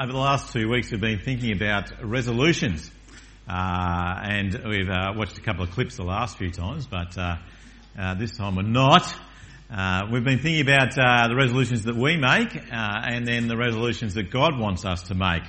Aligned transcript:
over 0.00 0.12
the 0.12 0.18
last 0.18 0.50
two 0.50 0.66
weeks, 0.66 0.90
we've 0.90 0.98
been 0.98 1.18
thinking 1.18 1.52
about 1.52 1.92
resolutions. 2.02 2.90
Uh, 3.46 4.18
and 4.22 4.58
we've 4.66 4.88
uh, 4.88 5.12
watched 5.14 5.36
a 5.36 5.42
couple 5.42 5.62
of 5.62 5.70
clips 5.72 5.96
the 5.96 6.02
last 6.02 6.38
few 6.38 6.50
times, 6.50 6.86
but 6.86 7.18
uh, 7.18 7.36
uh 7.98 8.14
this 8.14 8.34
time 8.34 8.56
we're 8.56 8.62
not. 8.62 9.14
Uh, 9.70 10.06
we've 10.10 10.24
been 10.24 10.38
thinking 10.38 10.62
about 10.62 10.98
uh, 10.98 11.28
the 11.28 11.36
resolutions 11.36 11.84
that 11.84 11.96
we 11.96 12.16
make 12.16 12.48
and 12.72 13.28
then 13.28 13.46
the 13.46 13.58
resolutions 13.58 14.14
that 14.14 14.30
God 14.30 14.58
wants 14.58 14.86
us 14.86 15.02
to 15.02 15.14
make. 15.14 15.42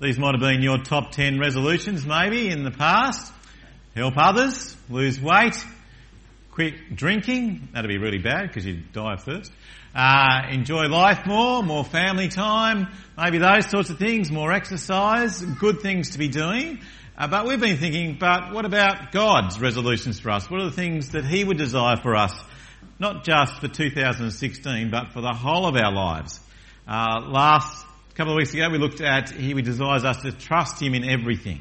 these 0.00 0.18
might 0.18 0.32
have 0.32 0.40
been 0.40 0.62
your 0.62 0.78
top 0.78 1.12
10 1.12 1.38
resolutions 1.38 2.06
maybe 2.06 2.48
in 2.48 2.64
the 2.64 2.70
past. 2.70 3.34
Help 3.94 4.14
others, 4.16 4.74
lose 4.88 5.20
weight, 5.20 5.62
quit 6.52 6.96
drinking. 6.96 7.68
That'd 7.74 7.90
be 7.90 7.98
really 7.98 8.22
bad 8.22 8.48
because 8.48 8.64
you'd 8.64 8.92
die 8.92 9.16
first. 9.16 9.52
Uh, 9.94 10.42
enjoy 10.50 10.86
life 10.86 11.26
more, 11.26 11.64
more 11.64 11.84
family 11.84 12.28
time, 12.28 12.86
maybe 13.18 13.38
those 13.38 13.68
sorts 13.68 13.90
of 13.90 13.98
things, 13.98 14.30
more 14.30 14.52
exercise, 14.52 15.42
good 15.42 15.80
things 15.80 16.10
to 16.10 16.18
be 16.18 16.28
doing. 16.28 16.78
Uh, 17.18 17.26
but 17.26 17.44
we've 17.44 17.60
been 17.60 17.76
thinking, 17.76 18.16
but 18.18 18.52
what 18.52 18.64
about 18.64 19.10
God's 19.10 19.60
resolutions 19.60 20.20
for 20.20 20.30
us? 20.30 20.48
What 20.48 20.60
are 20.60 20.66
the 20.66 20.76
things 20.76 21.10
that 21.10 21.24
He 21.24 21.42
would 21.42 21.58
desire 21.58 21.96
for 21.96 22.14
us? 22.14 22.32
Not 23.00 23.24
just 23.24 23.60
for 23.60 23.66
2016, 23.66 24.90
but 24.90 25.12
for 25.12 25.20
the 25.22 25.32
whole 25.32 25.66
of 25.66 25.74
our 25.74 25.92
lives. 25.92 26.38
Uh, 26.86 27.22
last 27.26 27.84
couple 28.14 28.32
of 28.32 28.36
weeks 28.36 28.54
ago, 28.54 28.68
we 28.70 28.78
looked 28.78 29.00
at 29.00 29.30
He 29.30 29.52
desires 29.60 30.04
us 30.04 30.22
to 30.22 30.30
trust 30.30 30.80
Him 30.80 30.94
in 30.94 31.02
everything. 31.02 31.60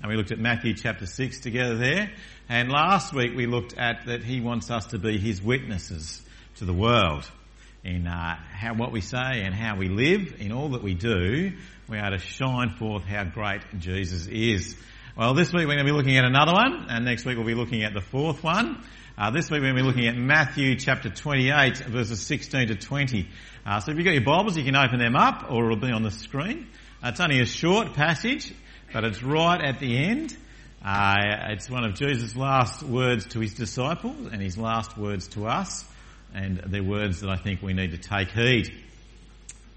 And 0.00 0.08
we 0.08 0.16
looked 0.16 0.30
at 0.30 0.38
Matthew 0.38 0.74
chapter 0.74 1.04
6 1.04 1.40
together 1.40 1.76
there. 1.76 2.12
And 2.48 2.70
last 2.70 3.12
week 3.12 3.32
we 3.34 3.46
looked 3.46 3.76
at 3.76 4.06
that 4.06 4.22
He 4.22 4.40
wants 4.40 4.70
us 4.70 4.86
to 4.86 4.98
be 4.98 5.18
His 5.18 5.42
witnesses 5.42 6.22
to 6.56 6.64
the 6.64 6.72
world 6.72 7.28
in 7.84 8.06
uh, 8.06 8.36
how 8.52 8.74
what 8.74 8.92
we 8.92 9.00
say 9.00 9.42
and 9.42 9.54
how 9.54 9.76
we 9.76 9.88
live, 9.88 10.40
in 10.40 10.52
all 10.52 10.70
that 10.70 10.82
we 10.82 10.94
do, 10.94 11.52
we 11.88 11.98
are 11.98 12.10
to 12.10 12.18
shine 12.18 12.70
forth 12.70 13.04
how 13.04 13.24
great 13.24 13.62
Jesus 13.78 14.26
is. 14.26 14.76
Well, 15.16 15.34
this 15.34 15.52
week 15.52 15.66
we're 15.66 15.74
going 15.74 15.86
to 15.86 15.92
be 15.92 15.96
looking 15.96 16.16
at 16.16 16.24
another 16.24 16.52
one, 16.52 16.86
and 16.88 17.04
next 17.04 17.24
week 17.24 17.36
we'll 17.36 17.46
be 17.46 17.54
looking 17.54 17.82
at 17.82 17.94
the 17.94 18.00
fourth 18.00 18.42
one. 18.42 18.82
Uh, 19.16 19.30
this 19.30 19.50
week 19.50 19.60
we're 19.60 19.72
going 19.72 19.76
to 19.76 19.82
be 19.82 19.86
looking 19.86 20.06
at 20.06 20.16
Matthew 20.16 20.76
chapter 20.76 21.08
28, 21.08 21.78
verses 21.78 22.20
16 22.20 22.68
to 22.68 22.74
20. 22.74 23.28
Uh, 23.64 23.80
so 23.80 23.90
if 23.90 23.96
you've 23.96 24.04
got 24.04 24.14
your 24.14 24.24
Bibles, 24.24 24.56
you 24.56 24.64
can 24.64 24.76
open 24.76 24.98
them 24.98 25.16
up, 25.16 25.50
or 25.50 25.64
it'll 25.64 25.76
be 25.76 25.90
on 25.90 26.02
the 26.02 26.10
screen. 26.10 26.68
Uh, 27.02 27.08
it's 27.08 27.20
only 27.20 27.40
a 27.40 27.46
short 27.46 27.94
passage, 27.94 28.52
but 28.92 29.04
it's 29.04 29.22
right 29.22 29.60
at 29.60 29.78
the 29.78 29.96
end. 29.96 30.36
Uh, 30.84 31.16
it's 31.48 31.68
one 31.68 31.84
of 31.84 31.94
Jesus' 31.94 32.36
last 32.36 32.82
words 32.82 33.26
to 33.28 33.40
his 33.40 33.54
disciples 33.54 34.28
and 34.32 34.40
his 34.40 34.56
last 34.56 34.96
words 34.96 35.28
to 35.28 35.46
us 35.46 35.84
and 36.34 36.58
they're 36.66 36.82
words 36.82 37.20
that 37.20 37.30
I 37.30 37.36
think 37.36 37.62
we 37.62 37.72
need 37.72 37.92
to 37.92 37.98
take 37.98 38.30
heed. 38.30 38.72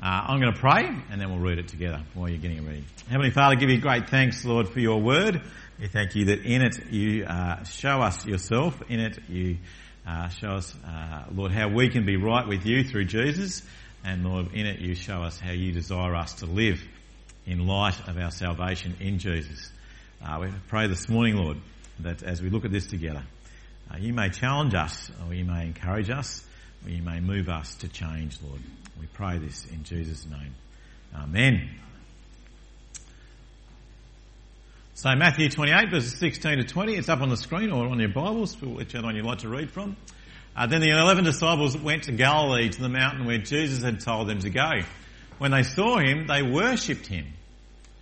Uh, 0.01 0.25
I'm 0.27 0.41
going 0.41 0.53
to 0.53 0.59
pray 0.59 0.85
and 1.11 1.21
then 1.21 1.29
we'll 1.29 1.39
read 1.39 1.59
it 1.59 1.69
together 1.69 2.01
while 2.13 2.27
you're 2.27 2.37
getting 2.37 2.65
ready. 2.65 2.83
Heavenly 3.07 3.31
Father, 3.31 3.55
give 3.55 3.69
you 3.69 3.79
great 3.79 4.09
thanks, 4.09 4.43
Lord, 4.43 4.67
for 4.67 4.79
your 4.79 5.01
word. 5.01 5.41
We 5.79 5.87
thank 5.87 6.15
you 6.15 6.25
that 6.25 6.41
in 6.41 6.61
it 6.61 6.91
you 6.91 7.25
uh, 7.25 7.63
show 7.63 8.01
us 8.01 8.25
yourself. 8.25 8.81
In 8.89 8.99
it 8.99 9.17
you 9.29 9.57
uh, 10.05 10.27
show 10.29 10.51
us, 10.51 10.75
uh, 10.85 11.23
Lord, 11.33 11.51
how 11.51 11.69
we 11.69 11.89
can 11.89 12.05
be 12.05 12.17
right 12.17 12.47
with 12.47 12.65
you 12.65 12.83
through 12.83 13.05
Jesus. 13.05 13.61
And 14.03 14.25
Lord, 14.25 14.53
in 14.53 14.65
it 14.65 14.79
you 14.79 14.95
show 14.95 15.23
us 15.23 15.39
how 15.39 15.51
you 15.51 15.71
desire 15.71 16.15
us 16.15 16.33
to 16.35 16.45
live 16.45 16.83
in 17.45 17.65
light 17.65 18.07
of 18.07 18.17
our 18.17 18.31
salvation 18.31 18.95
in 18.99 19.19
Jesus. 19.19 19.71
Uh, 20.21 20.39
we 20.41 20.47
pray 20.67 20.87
this 20.87 21.07
morning, 21.07 21.37
Lord, 21.37 21.57
that 21.99 22.23
as 22.23 22.41
we 22.41 22.49
look 22.49 22.65
at 22.65 22.71
this 22.71 22.87
together, 22.87 23.23
uh, 23.93 23.97
you 23.97 24.13
may 24.13 24.29
challenge 24.29 24.73
us, 24.73 25.11
or 25.27 25.33
you 25.33 25.45
may 25.45 25.65
encourage 25.65 26.09
us, 26.09 26.43
or 26.83 26.89
you 26.89 27.01
may 27.01 27.19
move 27.19 27.49
us 27.49 27.75
to 27.75 27.87
change, 27.87 28.37
Lord. 28.41 28.61
We 28.99 29.07
pray 29.07 29.37
this 29.37 29.65
in 29.65 29.83
Jesus' 29.83 30.25
name. 30.25 30.55
Amen. 31.15 31.69
So 34.95 35.13
Matthew 35.15 35.49
28 35.49 35.89
verses 35.89 36.17
16 36.19 36.57
to 36.59 36.63
20, 36.63 36.95
it's 36.95 37.09
up 37.09 37.21
on 37.21 37.29
the 37.29 37.37
screen 37.37 37.71
or 37.71 37.87
on 37.87 37.99
your 37.99 38.09
Bibles, 38.09 38.55
for 38.55 38.67
whichever 38.67 39.05
one 39.05 39.15
you'd 39.15 39.25
like 39.25 39.39
to 39.39 39.49
read 39.49 39.71
from. 39.71 39.95
Uh, 40.55 40.67
then 40.67 40.81
the 40.81 40.91
eleven 40.91 41.23
disciples 41.23 41.75
went 41.75 42.03
to 42.03 42.11
Galilee 42.11 42.69
to 42.69 42.81
the 42.81 42.89
mountain 42.89 43.25
where 43.25 43.39
Jesus 43.39 43.83
had 43.83 44.01
told 44.01 44.27
them 44.27 44.39
to 44.39 44.49
go. 44.49 44.69
When 45.39 45.51
they 45.51 45.63
saw 45.63 45.97
him, 45.97 46.27
they 46.27 46.43
worshipped 46.43 47.07
him, 47.07 47.25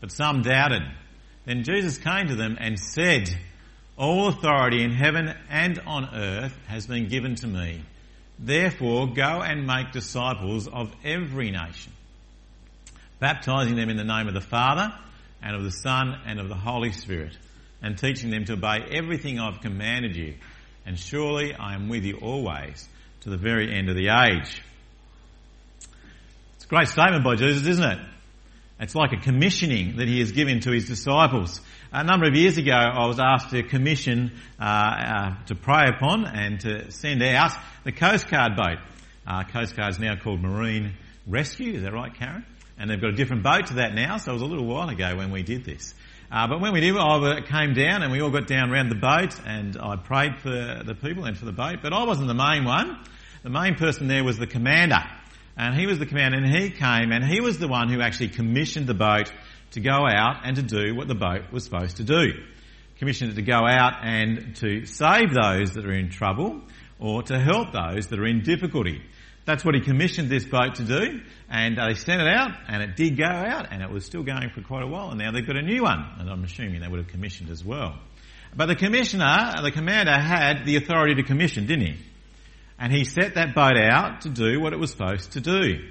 but 0.01 0.11
some 0.11 0.41
doubted. 0.41 0.83
Then 1.45 1.63
Jesus 1.63 1.97
came 1.97 2.27
to 2.27 2.35
them 2.35 2.57
and 2.59 2.77
said, 2.77 3.29
all 4.01 4.29
authority 4.29 4.83
in 4.83 4.89
heaven 4.91 5.31
and 5.47 5.77
on 5.85 6.09
earth 6.15 6.57
has 6.67 6.87
been 6.87 7.07
given 7.07 7.35
to 7.35 7.45
me. 7.45 7.83
Therefore, 8.39 9.13
go 9.13 9.43
and 9.43 9.67
make 9.67 9.91
disciples 9.91 10.67
of 10.67 10.91
every 11.03 11.51
nation, 11.51 11.93
baptizing 13.19 13.75
them 13.75 13.89
in 13.89 13.97
the 13.97 14.03
name 14.03 14.27
of 14.27 14.33
the 14.33 14.41
Father 14.41 14.91
and 15.43 15.55
of 15.55 15.63
the 15.63 15.71
Son 15.71 16.19
and 16.25 16.39
of 16.39 16.49
the 16.49 16.55
Holy 16.55 16.91
Spirit, 16.91 17.37
and 17.83 17.95
teaching 17.95 18.31
them 18.31 18.43
to 18.45 18.53
obey 18.53 18.79
everything 18.89 19.39
I've 19.39 19.61
commanded 19.61 20.15
you. 20.15 20.33
And 20.83 20.97
surely 20.97 21.53
I 21.53 21.75
am 21.75 21.87
with 21.87 22.03
you 22.03 22.17
always 22.23 22.89
to 23.21 23.29
the 23.29 23.37
very 23.37 23.71
end 23.71 23.87
of 23.87 23.95
the 23.95 24.07
age. 24.07 24.63
It's 26.55 26.65
a 26.65 26.67
great 26.67 26.87
statement 26.87 27.23
by 27.23 27.35
Jesus, 27.35 27.67
isn't 27.67 27.83
it? 27.83 27.99
It's 28.81 28.95
like 28.95 29.13
a 29.13 29.17
commissioning 29.17 29.97
that 29.97 30.07
he 30.07 30.21
has 30.21 30.31
given 30.31 30.59
to 30.61 30.71
his 30.71 30.87
disciples. 30.87 31.61
A 31.93 32.03
number 32.03 32.27
of 32.27 32.33
years 32.35 32.57
ago, 32.57 32.71
I 32.71 33.05
was 33.05 33.19
asked 33.19 33.51
to 33.51 33.61
commission, 33.61 34.31
uh, 34.59 34.63
uh, 34.63 35.43
to 35.45 35.55
pray 35.55 35.87
upon 35.87 36.25
and 36.25 36.59
to 36.61 36.89
send 36.89 37.21
out 37.21 37.51
the 37.83 37.91
Coast 37.91 38.27
Guard 38.27 38.55
boat. 38.55 38.79
Uh, 39.27 39.43
Coast 39.43 39.77
Guard 39.77 39.91
is 39.91 39.99
now 39.99 40.15
called 40.15 40.41
Marine 40.41 40.93
Rescue, 41.27 41.73
is 41.73 41.83
that 41.83 41.93
right, 41.93 42.11
Karen? 42.11 42.43
And 42.79 42.89
they've 42.89 42.99
got 42.99 43.11
a 43.11 43.15
different 43.15 43.43
boat 43.43 43.67
to 43.67 43.75
that 43.75 43.93
now, 43.93 44.17
so 44.17 44.31
it 44.31 44.33
was 44.33 44.41
a 44.41 44.47
little 44.47 44.65
while 44.65 44.89
ago 44.89 45.15
when 45.15 45.29
we 45.29 45.43
did 45.43 45.63
this. 45.63 45.93
Uh, 46.31 46.47
but 46.47 46.59
when 46.59 46.73
we 46.73 46.81
did, 46.81 46.97
I 46.97 47.41
came 47.41 47.75
down 47.75 48.01
and 48.01 48.11
we 48.11 48.19
all 48.21 48.31
got 48.31 48.47
down 48.47 48.71
around 48.71 48.89
the 48.89 48.95
boat 48.95 49.39
and 49.45 49.77
I 49.79 49.95
prayed 49.97 50.39
for 50.39 50.49
the 50.83 50.95
people 50.95 51.25
and 51.25 51.37
for 51.37 51.45
the 51.45 51.51
boat, 51.51 51.81
but 51.83 51.93
I 51.93 52.03
wasn't 52.05 52.29
the 52.29 52.33
main 52.33 52.65
one. 52.65 52.97
The 53.43 53.51
main 53.51 53.75
person 53.75 54.07
there 54.07 54.23
was 54.23 54.39
the 54.39 54.47
commander. 54.47 55.03
And 55.57 55.75
he 55.75 55.85
was 55.85 55.99
the 55.99 56.05
commander 56.05 56.37
and 56.37 56.47
he 56.47 56.69
came 56.69 57.11
and 57.11 57.23
he 57.23 57.41
was 57.41 57.59
the 57.59 57.67
one 57.67 57.89
who 57.89 58.01
actually 58.01 58.29
commissioned 58.29 58.87
the 58.87 58.93
boat 58.93 59.31
to 59.71 59.79
go 59.79 60.05
out 60.07 60.41
and 60.43 60.55
to 60.55 60.61
do 60.61 60.95
what 60.95 61.07
the 61.07 61.15
boat 61.15 61.51
was 61.51 61.63
supposed 61.63 61.97
to 61.97 62.03
do. 62.03 62.33
Commissioned 62.97 63.31
it 63.31 63.35
to 63.35 63.41
go 63.41 63.65
out 63.65 64.03
and 64.03 64.55
to 64.57 64.85
save 64.85 65.33
those 65.33 65.71
that 65.71 65.85
are 65.85 65.93
in 65.93 66.09
trouble 66.09 66.61
or 66.99 67.23
to 67.23 67.39
help 67.39 67.73
those 67.73 68.07
that 68.07 68.19
are 68.19 68.25
in 68.25 68.41
difficulty. 68.41 69.01
That's 69.45 69.65
what 69.65 69.73
he 69.73 69.81
commissioned 69.81 70.29
this 70.29 70.45
boat 70.45 70.75
to 70.75 70.83
do 70.83 71.21
and 71.49 71.77
they 71.77 71.95
sent 71.95 72.21
it 72.21 72.27
out 72.27 72.51
and 72.67 72.83
it 72.83 72.95
did 72.95 73.17
go 73.17 73.25
out 73.25 73.71
and 73.71 73.81
it 73.81 73.89
was 73.89 74.05
still 74.05 74.23
going 74.23 74.49
for 74.51 74.61
quite 74.61 74.83
a 74.83 74.87
while 74.87 75.09
and 75.09 75.19
now 75.19 75.31
they've 75.31 75.45
got 75.45 75.57
a 75.57 75.63
new 75.63 75.83
one 75.83 76.05
and 76.19 76.29
I'm 76.29 76.43
assuming 76.43 76.81
they 76.81 76.87
would 76.87 76.99
have 76.99 77.09
commissioned 77.09 77.49
as 77.49 77.65
well. 77.65 77.99
But 78.55 78.67
the 78.67 78.75
commissioner, 78.75 79.53
the 79.63 79.71
commander 79.71 80.11
had 80.11 80.65
the 80.65 80.75
authority 80.75 81.15
to 81.15 81.23
commission, 81.23 81.65
didn't 81.65 81.85
he? 81.85 82.10
And 82.81 82.91
he 82.91 83.05
set 83.05 83.35
that 83.35 83.53
boat 83.53 83.77
out 83.77 84.21
to 84.21 84.29
do 84.29 84.59
what 84.59 84.73
it 84.73 84.79
was 84.79 84.89
supposed 84.89 85.33
to 85.33 85.39
do. 85.39 85.87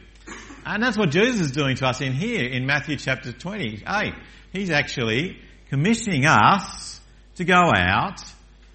And 0.67 0.83
that's 0.83 0.99
what 0.99 1.11
Jesus 1.11 1.41
is 1.41 1.53
doing 1.53 1.77
to 1.77 1.87
us 1.87 2.01
in 2.01 2.13
here 2.13 2.45
in 2.45 2.67
Matthew 2.67 2.97
chapter 2.97 3.33
28. 3.33 4.13
He's 4.53 4.71
actually 4.71 5.39
commissioning 5.69 6.27
us 6.27 7.01
to 7.37 7.45
go 7.45 7.73
out 7.73 8.21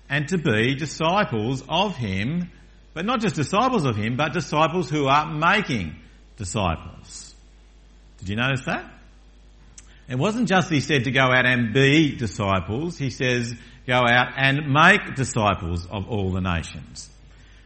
and 0.10 0.30
to 0.30 0.38
be 0.38 0.76
disciples 0.76 1.62
of 1.68 1.98
Him, 1.98 2.50
but 2.94 3.06
not 3.06 3.20
just 3.20 3.36
disciples 3.36 3.84
of 3.84 3.98
Him, 3.98 4.16
but 4.16 4.32
disciples 4.32 4.90
who 4.90 5.08
are 5.08 5.34
making 5.34 5.98
disciples. 6.38 7.36
Did 8.20 8.30
you 8.30 8.38
notice 8.38 8.64
that? 8.66 8.90
It 10.08 10.18
wasn't 10.18 10.48
just 10.48 10.70
he 10.70 10.80
said 10.80 11.04
to 11.04 11.12
go 11.12 11.24
out 11.24 11.46
and 11.46 11.74
be 11.74 12.16
disciples, 12.16 12.98
he 12.98 13.10
says 13.10 13.54
go 13.86 14.08
out 14.08 14.34
and 14.38 14.72
make 14.72 15.16
disciples 15.16 15.86
of 15.86 16.08
all 16.08 16.32
the 16.32 16.42
nations. 16.42 17.10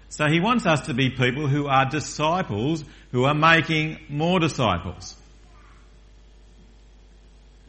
So 0.09 0.27
he 0.27 0.39
wants 0.39 0.65
us 0.65 0.87
to 0.87 0.93
be 0.93 1.11
people 1.11 1.47
who 1.47 1.67
are 1.67 1.85
disciples, 1.85 2.83
who 3.11 3.25
are 3.25 3.35
making 3.35 3.99
more 4.09 4.39
disciples. 4.39 5.15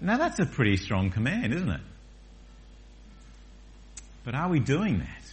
Now 0.00 0.16
that's 0.16 0.38
a 0.38 0.46
pretty 0.46 0.78
strong 0.78 1.10
command, 1.10 1.52
isn't 1.52 1.68
it? 1.68 1.80
But 4.24 4.34
are 4.34 4.48
we 4.48 4.58
doing 4.58 5.00
that? 5.00 5.32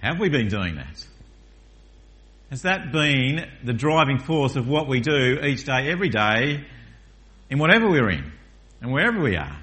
Have 0.00 0.18
we 0.18 0.28
been 0.28 0.48
doing 0.48 0.76
that? 0.76 1.06
Has 2.50 2.62
that 2.62 2.92
been 2.92 3.46
the 3.64 3.72
driving 3.72 4.18
force 4.18 4.56
of 4.56 4.68
what 4.68 4.86
we 4.86 5.00
do 5.00 5.40
each 5.42 5.64
day, 5.64 5.90
every 5.90 6.08
day, 6.08 6.64
in 7.50 7.58
whatever 7.58 7.88
we're 7.90 8.08
in 8.10 8.32
and 8.80 8.92
wherever 8.92 9.20
we 9.20 9.36
are? 9.36 9.58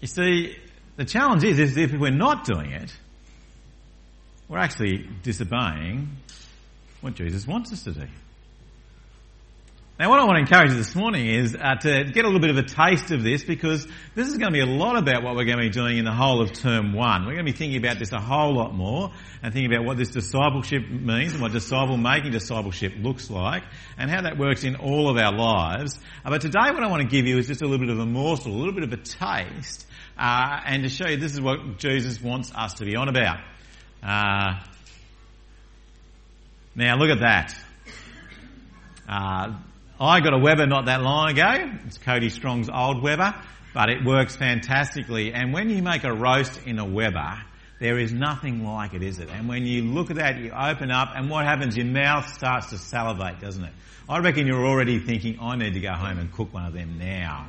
You 0.00 0.08
see, 0.08 0.56
the 0.96 1.04
challenge 1.04 1.44
is, 1.44 1.58
is 1.58 1.76
if 1.76 1.92
we're 1.92 2.10
not 2.10 2.44
doing 2.44 2.70
it, 2.70 2.96
we're 4.48 4.58
actually 4.58 5.08
disobeying 5.22 6.08
what 7.00 7.14
Jesus 7.14 7.46
wants 7.46 7.72
us 7.72 7.84
to 7.84 7.92
do. 7.92 8.06
Now 9.98 10.10
what 10.10 10.20
I 10.20 10.24
want 10.26 10.36
to 10.36 10.40
encourage 10.42 10.70
you 10.70 10.76
this 10.76 10.94
morning 10.94 11.26
is 11.26 11.56
uh, 11.56 11.74
to 11.74 12.04
get 12.04 12.24
a 12.24 12.28
little 12.28 12.38
bit 12.38 12.50
of 12.50 12.56
a 12.56 12.62
taste 12.62 13.10
of 13.10 13.24
this 13.24 13.42
because 13.42 13.84
this 14.14 14.28
is 14.28 14.38
going 14.38 14.52
to 14.52 14.56
be 14.56 14.60
a 14.60 14.64
lot 14.64 14.96
about 14.96 15.24
what 15.24 15.34
we're 15.34 15.44
going 15.44 15.58
to 15.58 15.64
be 15.64 15.70
doing 15.70 15.98
in 15.98 16.04
the 16.04 16.12
whole 16.12 16.40
of 16.40 16.52
term 16.52 16.92
one. 16.92 17.22
We're 17.22 17.32
going 17.32 17.46
to 17.46 17.52
be 17.52 17.58
thinking 17.58 17.84
about 17.84 17.98
this 17.98 18.12
a 18.12 18.20
whole 18.20 18.54
lot 18.54 18.72
more 18.72 19.10
and 19.42 19.52
thinking 19.52 19.74
about 19.74 19.84
what 19.84 19.96
this 19.96 20.10
discipleship 20.10 20.88
means 20.88 21.32
and 21.32 21.42
what 21.42 21.50
disciple 21.50 21.96
making 21.96 22.30
discipleship 22.30 22.92
looks 22.96 23.28
like 23.28 23.64
and 23.98 24.08
how 24.08 24.22
that 24.22 24.38
works 24.38 24.62
in 24.62 24.76
all 24.76 25.10
of 25.10 25.16
our 25.16 25.36
lives. 25.36 25.98
Uh, 26.24 26.30
but 26.30 26.42
today 26.42 26.70
what 26.70 26.84
I 26.84 26.86
want 26.86 27.02
to 27.02 27.08
give 27.08 27.26
you 27.26 27.36
is 27.36 27.48
just 27.48 27.62
a 27.62 27.66
little 27.66 27.84
bit 27.84 27.92
of 27.92 27.98
a 27.98 28.06
morsel, 28.06 28.52
a 28.52 28.56
little 28.56 28.74
bit 28.74 28.84
of 28.84 28.92
a 28.92 28.98
taste 28.98 29.84
uh, 30.16 30.60
and 30.64 30.84
to 30.84 30.88
show 30.88 31.08
you 31.08 31.16
this 31.16 31.32
is 31.32 31.40
what 31.40 31.78
Jesus 31.78 32.22
wants 32.22 32.52
us 32.54 32.74
to 32.74 32.84
be 32.84 32.94
on 32.94 33.08
about. 33.08 33.38
Uh, 34.02 34.60
now 36.74 36.96
look 36.96 37.10
at 37.10 37.20
that. 37.20 37.54
Uh, 39.08 39.54
I 40.00 40.20
got 40.20 40.32
a 40.32 40.38
Weber 40.38 40.66
not 40.66 40.86
that 40.86 41.02
long 41.02 41.30
ago. 41.30 41.72
It's 41.86 41.98
Cody 41.98 42.30
Strong's 42.30 42.68
old 42.68 43.02
Weber, 43.02 43.34
but 43.74 43.88
it 43.90 44.04
works 44.04 44.36
fantastically. 44.36 45.32
And 45.32 45.52
when 45.52 45.70
you 45.70 45.82
make 45.82 46.04
a 46.04 46.12
roast 46.12 46.60
in 46.66 46.78
a 46.78 46.84
Weber, 46.84 47.42
there 47.80 47.98
is 47.98 48.12
nothing 48.12 48.64
like 48.64 48.94
it, 48.94 49.02
is 49.02 49.18
it? 49.18 49.28
And 49.30 49.48
when 49.48 49.66
you 49.66 49.82
look 49.82 50.10
at 50.10 50.16
that, 50.16 50.38
you 50.38 50.50
open 50.50 50.90
up, 50.90 51.10
and 51.14 51.30
what 51.30 51.44
happens? 51.44 51.76
Your 51.76 51.86
mouth 51.86 52.32
starts 52.32 52.70
to 52.70 52.78
salivate, 52.78 53.40
doesn't 53.40 53.64
it? 53.64 53.72
I 54.08 54.18
reckon 54.18 54.46
you're 54.46 54.66
already 54.66 54.98
thinking, 55.00 55.38
I 55.40 55.56
need 55.56 55.74
to 55.74 55.80
go 55.80 55.92
home 55.92 56.18
and 56.18 56.32
cook 56.32 56.52
one 56.52 56.64
of 56.64 56.72
them 56.72 56.98
now. 56.98 57.48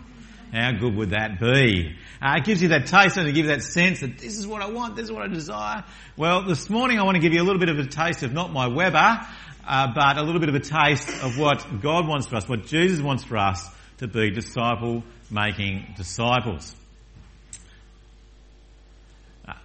How 0.51 0.71
good 0.71 0.95
would 0.95 1.11
that 1.11 1.39
be? 1.39 1.95
Uh, 2.21 2.35
it 2.37 2.43
gives 2.43 2.61
you 2.61 2.69
that 2.69 2.87
taste 2.87 3.17
and 3.17 3.27
it 3.27 3.33
gives 3.33 3.47
you 3.47 3.55
that 3.55 3.63
sense 3.63 3.99
that 4.01 4.17
this 4.17 4.37
is 4.37 4.47
what 4.47 4.61
I 4.61 4.69
want, 4.69 4.95
this 4.95 5.05
is 5.05 5.11
what 5.11 5.23
I 5.23 5.27
desire. 5.27 5.83
Well, 6.17 6.43
this 6.43 6.69
morning 6.69 6.99
I 6.99 7.03
want 7.03 7.15
to 7.15 7.21
give 7.21 7.33
you 7.33 7.41
a 7.41 7.45
little 7.45 7.59
bit 7.59 7.69
of 7.69 7.77
a 7.77 7.85
taste 7.85 8.23
of 8.23 8.33
not 8.33 8.51
my 8.51 8.67
Weber, 8.67 9.27
uh, 9.67 9.93
but 9.93 10.17
a 10.17 10.23
little 10.23 10.39
bit 10.39 10.49
of 10.49 10.55
a 10.55 10.59
taste 10.59 11.09
of 11.23 11.37
what 11.37 11.81
God 11.81 12.07
wants 12.07 12.27
for 12.27 12.37
us, 12.37 12.49
what 12.49 12.65
Jesus 12.65 12.99
wants 12.99 13.23
for 13.23 13.37
us 13.37 13.69
to 13.99 14.07
be 14.07 14.31
disciple 14.31 15.03
making 15.29 15.93
disciples. 15.95 16.75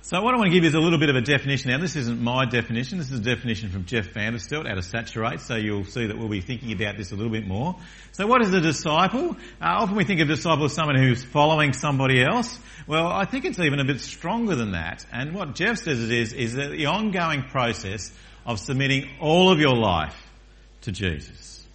So 0.03 0.21
what 0.23 0.35
I 0.35 0.37
want 0.37 0.49
to 0.49 0.55
give 0.55 0.65
you 0.65 0.69
is 0.69 0.75
a 0.75 0.81
little 0.81 0.99
bit 0.99 1.11
of 1.11 1.17
a 1.17 1.21
definition. 1.21 1.71
Now 1.71 1.79
this 1.79 1.97
isn't 1.97 2.21
my 2.21 2.45
definition, 2.45 2.99
this 2.99 3.11
is 3.11 3.21
a 3.21 3.23
definition 3.23 3.71
from 3.71 3.85
Jeff 3.85 4.09
Vanderstelt 4.09 4.71
out 4.71 4.79
of 4.79 4.85
Saturate, 4.85 5.41
so 5.41 5.57
you'll 5.57 5.85
see 5.85 6.07
that 6.07 6.19
we'll 6.19 6.29
be 6.29 6.41
thinking 6.41 6.73
about 6.73 6.97
this 6.97 7.13
a 7.13 7.17
little 7.17 7.33
bit 7.33 7.47
more. 7.47 7.77
So 8.13 8.27
what 8.27 8.43
is 8.43 8.53
a 8.53 8.61
disciple? 8.61 9.37
Uh, 9.61 9.65
often 9.65 9.97
we 9.97 10.05
think 10.05 10.21
of 10.21 10.29
a 10.29 10.35
disciple 10.35 10.65
as 10.67 10.73
someone 10.73 10.97
who's 10.97 11.25
following 11.25 11.73
somebody 11.73 12.23
else. 12.23 12.59
Well, 12.87 13.07
I 13.07 13.25
think 13.25 13.45
it's 13.45 13.59
even 13.59 13.81
a 13.81 13.85
bit 13.85 14.01
stronger 14.01 14.55
than 14.55 14.73
that. 14.73 15.05
And 15.13 15.35
what 15.35 15.55
Jeff 15.55 15.79
says 15.79 16.03
it 16.03 16.11
is, 16.13 16.33
is 16.33 16.55
that 16.55 16.71
the 16.71 16.87
ongoing 16.87 17.43
process 17.45 18.13
of 18.47 18.61
submitting 18.61 19.09
all 19.21 19.51
of 19.51 19.59
your 19.59 19.75
life 19.75 20.17
to 20.83 20.93
Jesus. 20.93 21.67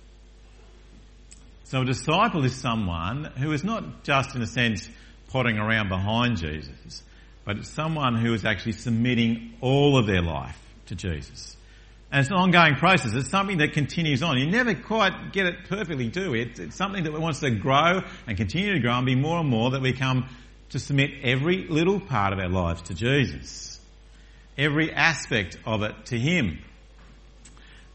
So 1.66 1.82
a 1.82 1.86
disciple 1.86 2.44
is 2.46 2.56
someone 2.56 3.26
who 3.26 3.52
is 3.52 3.64
not 3.64 4.04
just 4.04 4.36
in 4.36 4.42
a 4.42 4.48
sense 4.48 4.90
potting 5.28 5.58
around 5.60 5.90
behind 5.90 6.38
Jesus, 6.38 7.04
but 7.50 7.58
it's 7.58 7.70
someone 7.70 8.16
who 8.16 8.32
is 8.36 8.46
actually 8.46 8.74
submitting 8.74 9.56
all 9.60 9.98
of 9.98 10.06
their 10.06 10.22
life 10.22 10.56
to 10.86 10.94
Jesus. 10.94 11.58
And 12.12 12.20
it's 12.20 12.30
an 12.30 12.36
ongoing 12.36 12.76
process. 12.76 13.16
It's 13.16 13.32
something 13.32 13.58
that 13.58 13.74
continues 13.74 14.22
on. 14.22 14.38
You 14.38 14.46
never 14.46 14.76
quite 14.76 15.34
get 15.34 15.48
it 15.48 15.56
perfectly, 15.68 16.10
do 16.10 16.36
it? 16.36 16.60
It's 16.60 16.76
something 16.76 17.06
that 17.06 17.12
wants 17.12 17.40
to 17.40 17.50
grow 17.50 18.04
and 18.28 18.38
continue 18.38 18.74
to 18.74 18.80
grow 18.80 18.94
and 18.94 19.06
be 19.08 19.16
more 19.16 19.40
and 19.40 19.50
more 19.50 19.72
that 19.72 19.82
we 19.82 19.94
come 19.94 20.30
to 20.70 20.78
submit 20.78 21.10
every 21.24 21.66
little 21.68 22.00
part 22.00 22.34
of 22.34 22.38
our 22.38 22.50
lives 22.50 22.84
to 22.84 22.94
Jesus 22.94 23.80
every 24.60 24.94
aspect 24.94 25.58
of 25.66 25.82
it 25.82 26.06
to 26.08 26.20
Him. 26.20 26.60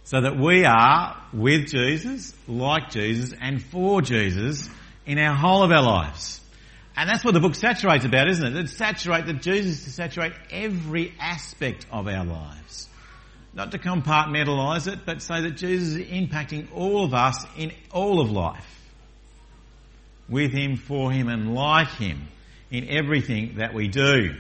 So 0.03 0.21
that 0.21 0.37
we 0.37 0.65
are 0.65 1.17
with 1.33 1.69
Jesus, 1.69 2.35
like 2.49 2.91
Jesus, 2.91 3.33
and 3.41 3.62
for 3.62 4.03
Jesus 4.03 4.69
in 5.06 5.19
our 5.19 5.37
whole 5.37 5.62
of 5.62 5.71
our 5.71 5.85
lives. 5.85 6.41
And 6.96 7.08
that's 7.08 7.25
what 7.25 7.35
the 7.35 7.41
book 7.41 7.55
saturates 7.55 8.05
about, 8.05 8.29
isn't 8.29 8.56
it? 8.56 8.56
It 8.56 8.69
saturates 8.69 9.26
that 9.26 9.43
Jesus 9.43 9.85
to 9.85 9.91
saturate 9.91 10.32
every 10.50 11.12
aspect 11.19 11.87
of 11.91 12.06
our 12.06 12.25
lives. 12.25 12.88
Not 13.52 13.73
to 13.73 13.79
compartmentalise 13.79 14.93
it, 14.93 15.00
but 15.05 15.23
say 15.23 15.43
that 15.43 15.56
Jesus 15.56 15.94
is 15.96 16.06
impacting 16.06 16.69
all 16.73 17.05
of 17.05 17.14
us 17.14 17.44
in 17.56 17.73
all 17.93 18.20
of 18.20 18.31
life. 18.31 18.69
With 20.29 20.52
Him, 20.52 20.76
for 20.76 21.11
Him, 21.11 21.29
and 21.29 21.55
like 21.55 21.91
Him 21.91 22.29
in 22.70 22.88
everything 22.88 23.56
that 23.56 23.75
we 23.75 23.88
do. 23.88 24.31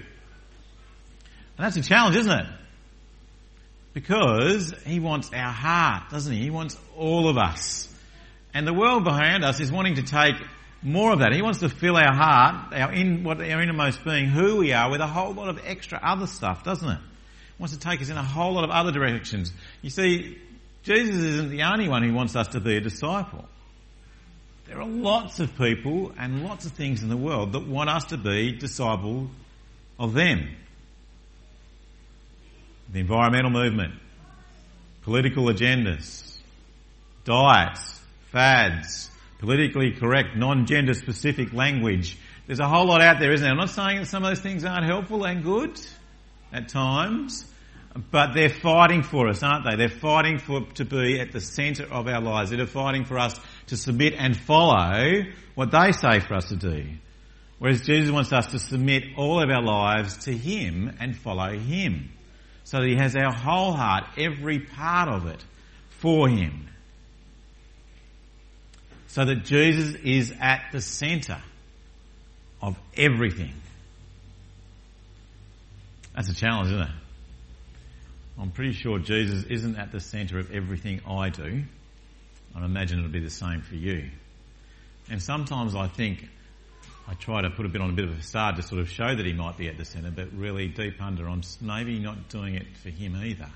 And 1.56 1.64
that's 1.64 1.76
a 1.76 1.82
challenge, 1.82 2.16
isn't 2.16 2.32
it? 2.32 2.46
Because 3.92 4.74
he 4.84 4.98
wants 4.98 5.30
our 5.32 5.52
heart, 5.52 6.10
doesn't 6.10 6.32
he? 6.32 6.40
He 6.42 6.50
wants 6.50 6.76
all 6.96 7.28
of 7.28 7.38
us. 7.38 7.88
And 8.52 8.66
the 8.66 8.74
world 8.74 9.04
behind 9.04 9.44
us 9.44 9.60
is 9.60 9.70
wanting 9.70 9.94
to 9.96 10.02
take 10.02 10.34
more 10.84 11.12
of 11.12 11.20
that. 11.20 11.32
He 11.32 11.42
wants 11.42 11.60
to 11.60 11.68
fill 11.68 11.96
our 11.96 12.14
heart, 12.14 12.72
our 12.74 12.92
in, 12.92 13.24
what 13.24 13.40
our 13.40 13.60
innermost 13.60 14.04
being, 14.04 14.26
who 14.26 14.56
we 14.58 14.72
are, 14.72 14.90
with 14.90 15.00
a 15.00 15.06
whole 15.06 15.32
lot 15.32 15.48
of 15.48 15.58
extra 15.64 15.98
other 16.02 16.26
stuff, 16.26 16.62
doesn't 16.62 16.88
it? 16.88 16.98
He 16.98 17.62
wants 17.62 17.74
to 17.74 17.80
take 17.80 18.02
us 18.02 18.10
in 18.10 18.16
a 18.16 18.22
whole 18.22 18.52
lot 18.52 18.64
of 18.64 18.70
other 18.70 18.92
directions. 18.92 19.52
You 19.80 19.90
see, 19.90 20.38
Jesus 20.82 21.16
isn't 21.16 21.50
the 21.50 21.62
only 21.62 21.88
one 21.88 22.02
who 22.02 22.12
wants 22.12 22.36
us 22.36 22.48
to 22.48 22.60
be 22.60 22.76
a 22.76 22.80
disciple. 22.80 23.46
There 24.66 24.80
are 24.80 24.86
lots 24.86 25.40
of 25.40 25.56
people 25.56 26.12
and 26.18 26.44
lots 26.44 26.66
of 26.66 26.72
things 26.72 27.02
in 27.02 27.08
the 27.08 27.16
world 27.16 27.52
that 27.52 27.66
want 27.66 27.90
us 27.90 28.04
to 28.06 28.16
be 28.16 28.52
disciple 28.52 29.30
of 29.98 30.12
them 30.12 30.56
the 32.92 33.00
environmental 33.00 33.50
movement, 33.50 33.94
political 35.02 35.46
agendas, 35.46 36.38
diets, 37.24 38.00
fads, 38.30 39.10
politically 39.44 39.92
correct, 39.92 40.36
non-gender 40.36 40.94
specific 40.94 41.52
language. 41.52 42.18
There's 42.46 42.60
a 42.60 42.68
whole 42.68 42.86
lot 42.86 43.00
out 43.00 43.18
there, 43.20 43.32
isn't 43.32 43.44
there? 43.44 43.52
I'm 43.52 43.58
not 43.58 43.70
saying 43.70 43.98
that 43.98 44.06
some 44.06 44.22
of 44.22 44.30
those 44.30 44.40
things 44.40 44.64
aren't 44.64 44.86
helpful 44.86 45.24
and 45.24 45.42
good 45.42 45.80
at 46.52 46.68
times, 46.68 47.44
but 48.10 48.34
they're 48.34 48.48
fighting 48.48 49.02
for 49.02 49.28
us, 49.28 49.42
aren't 49.42 49.64
they? 49.64 49.76
They're 49.76 49.88
fighting 49.88 50.38
for 50.38 50.62
to 50.74 50.84
be 50.84 51.20
at 51.20 51.32
the 51.32 51.40
centre 51.40 51.86
of 51.90 52.08
our 52.08 52.20
lives. 52.20 52.50
They're 52.50 52.66
fighting 52.66 53.04
for 53.04 53.18
us 53.18 53.38
to 53.68 53.76
submit 53.76 54.14
and 54.16 54.36
follow 54.36 55.22
what 55.54 55.70
they 55.70 55.92
say 55.92 56.20
for 56.20 56.34
us 56.34 56.48
to 56.48 56.56
do. 56.56 56.86
Whereas 57.58 57.82
Jesus 57.82 58.10
wants 58.10 58.32
us 58.32 58.48
to 58.48 58.58
submit 58.58 59.04
all 59.16 59.42
of 59.42 59.48
our 59.48 59.62
lives 59.62 60.24
to 60.24 60.32
Him 60.36 60.96
and 61.00 61.16
follow 61.16 61.56
Him 61.56 62.10
so 62.64 62.80
that 62.80 62.88
he 62.88 62.96
has 62.96 63.14
our 63.14 63.32
whole 63.32 63.72
heart, 63.72 64.04
every 64.18 64.58
part 64.58 65.08
of 65.08 65.26
it, 65.26 65.44
for 65.90 66.28
him. 66.28 66.68
So 69.14 69.24
that 69.24 69.44
Jesus 69.44 69.94
is 70.02 70.34
at 70.40 70.72
the 70.72 70.80
centre 70.80 71.40
of 72.60 72.76
everything. 72.96 73.52
That's 76.16 76.28
a 76.28 76.34
challenge, 76.34 76.70
isn't 76.70 76.82
it? 76.82 76.90
I'm 78.40 78.50
pretty 78.50 78.72
sure 78.72 78.98
Jesus 78.98 79.44
isn't 79.44 79.76
at 79.76 79.92
the 79.92 80.00
centre 80.00 80.40
of 80.40 80.50
everything 80.50 81.00
I 81.08 81.28
do. 81.28 81.62
I 82.56 82.64
imagine 82.64 82.98
it'll 82.98 83.12
be 83.12 83.20
the 83.20 83.30
same 83.30 83.60
for 83.62 83.76
you. 83.76 84.10
And 85.08 85.22
sometimes 85.22 85.76
I 85.76 85.86
think 85.86 86.28
I 87.06 87.14
try 87.14 87.40
to 87.40 87.50
put 87.50 87.66
a 87.66 87.68
bit 87.68 87.82
on 87.82 87.90
a 87.90 87.92
bit 87.92 88.06
of 88.06 88.10
a 88.10 88.16
facade 88.16 88.56
to 88.56 88.62
sort 88.62 88.80
of 88.80 88.90
show 88.90 89.14
that 89.14 89.24
he 89.24 89.32
might 89.32 89.56
be 89.56 89.68
at 89.68 89.78
the 89.78 89.84
centre, 89.84 90.10
but 90.10 90.32
really 90.32 90.66
deep 90.66 91.00
under, 91.00 91.28
I'm 91.28 91.42
maybe 91.60 92.00
not 92.00 92.30
doing 92.30 92.56
it 92.56 92.66
for 92.82 92.88
him 92.88 93.14
either. 93.14 93.52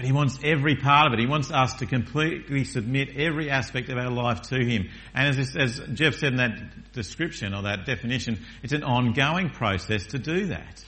But 0.00 0.06
he 0.06 0.12
wants 0.12 0.38
every 0.42 0.76
part 0.76 1.08
of 1.08 1.12
it. 1.12 1.18
He 1.18 1.26
wants 1.26 1.50
us 1.50 1.74
to 1.74 1.84
completely 1.84 2.64
submit 2.64 3.18
every 3.18 3.50
aspect 3.50 3.90
of 3.90 3.98
our 3.98 4.08
life 4.08 4.40
to 4.48 4.56
him. 4.58 4.88
And 5.14 5.38
as, 5.38 5.54
as 5.54 5.78
Jeff 5.92 6.14
said 6.14 6.32
in 6.32 6.36
that 6.38 6.92
description 6.94 7.52
or 7.52 7.64
that 7.64 7.84
definition, 7.84 8.38
it's 8.62 8.72
an 8.72 8.82
ongoing 8.82 9.50
process 9.50 10.06
to 10.06 10.18
do 10.18 10.46
that. 10.46 10.82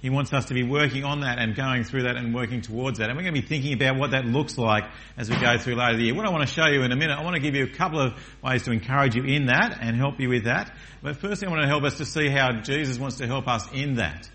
He 0.00 0.08
wants 0.08 0.32
us 0.32 0.46
to 0.46 0.54
be 0.54 0.62
working 0.62 1.04
on 1.04 1.20
that 1.20 1.38
and 1.38 1.54
going 1.54 1.84
through 1.84 2.04
that 2.04 2.16
and 2.16 2.34
working 2.34 2.62
towards 2.62 2.98
that. 2.98 3.10
And 3.10 3.18
we're 3.18 3.24
going 3.24 3.34
to 3.34 3.42
be 3.42 3.46
thinking 3.46 3.74
about 3.74 3.98
what 3.98 4.12
that 4.12 4.24
looks 4.24 4.56
like 4.56 4.84
as 5.18 5.28
we 5.28 5.36
go 5.36 5.58
through 5.58 5.74
later 5.74 5.92
in 5.92 5.98
the 5.98 6.04
year. 6.06 6.14
What 6.14 6.24
I 6.24 6.30
want 6.30 6.48
to 6.48 6.54
show 6.54 6.64
you 6.64 6.80
in 6.80 6.92
a 6.92 6.96
minute, 6.96 7.18
I 7.18 7.22
want 7.22 7.36
to 7.36 7.42
give 7.42 7.54
you 7.54 7.64
a 7.64 7.76
couple 7.76 8.00
of 8.00 8.14
ways 8.42 8.62
to 8.62 8.72
encourage 8.72 9.16
you 9.16 9.24
in 9.24 9.48
that 9.48 9.76
and 9.82 9.98
help 9.98 10.18
you 10.18 10.30
with 10.30 10.44
that. 10.44 10.74
But 11.02 11.16
firstly, 11.16 11.46
I 11.46 11.50
want 11.50 11.60
to 11.60 11.68
help 11.68 11.84
us 11.84 11.98
to 11.98 12.06
see 12.06 12.30
how 12.30 12.52
Jesus 12.62 12.98
wants 12.98 13.18
to 13.18 13.26
help 13.26 13.48
us 13.48 13.70
in 13.70 13.96
that. 13.96 14.30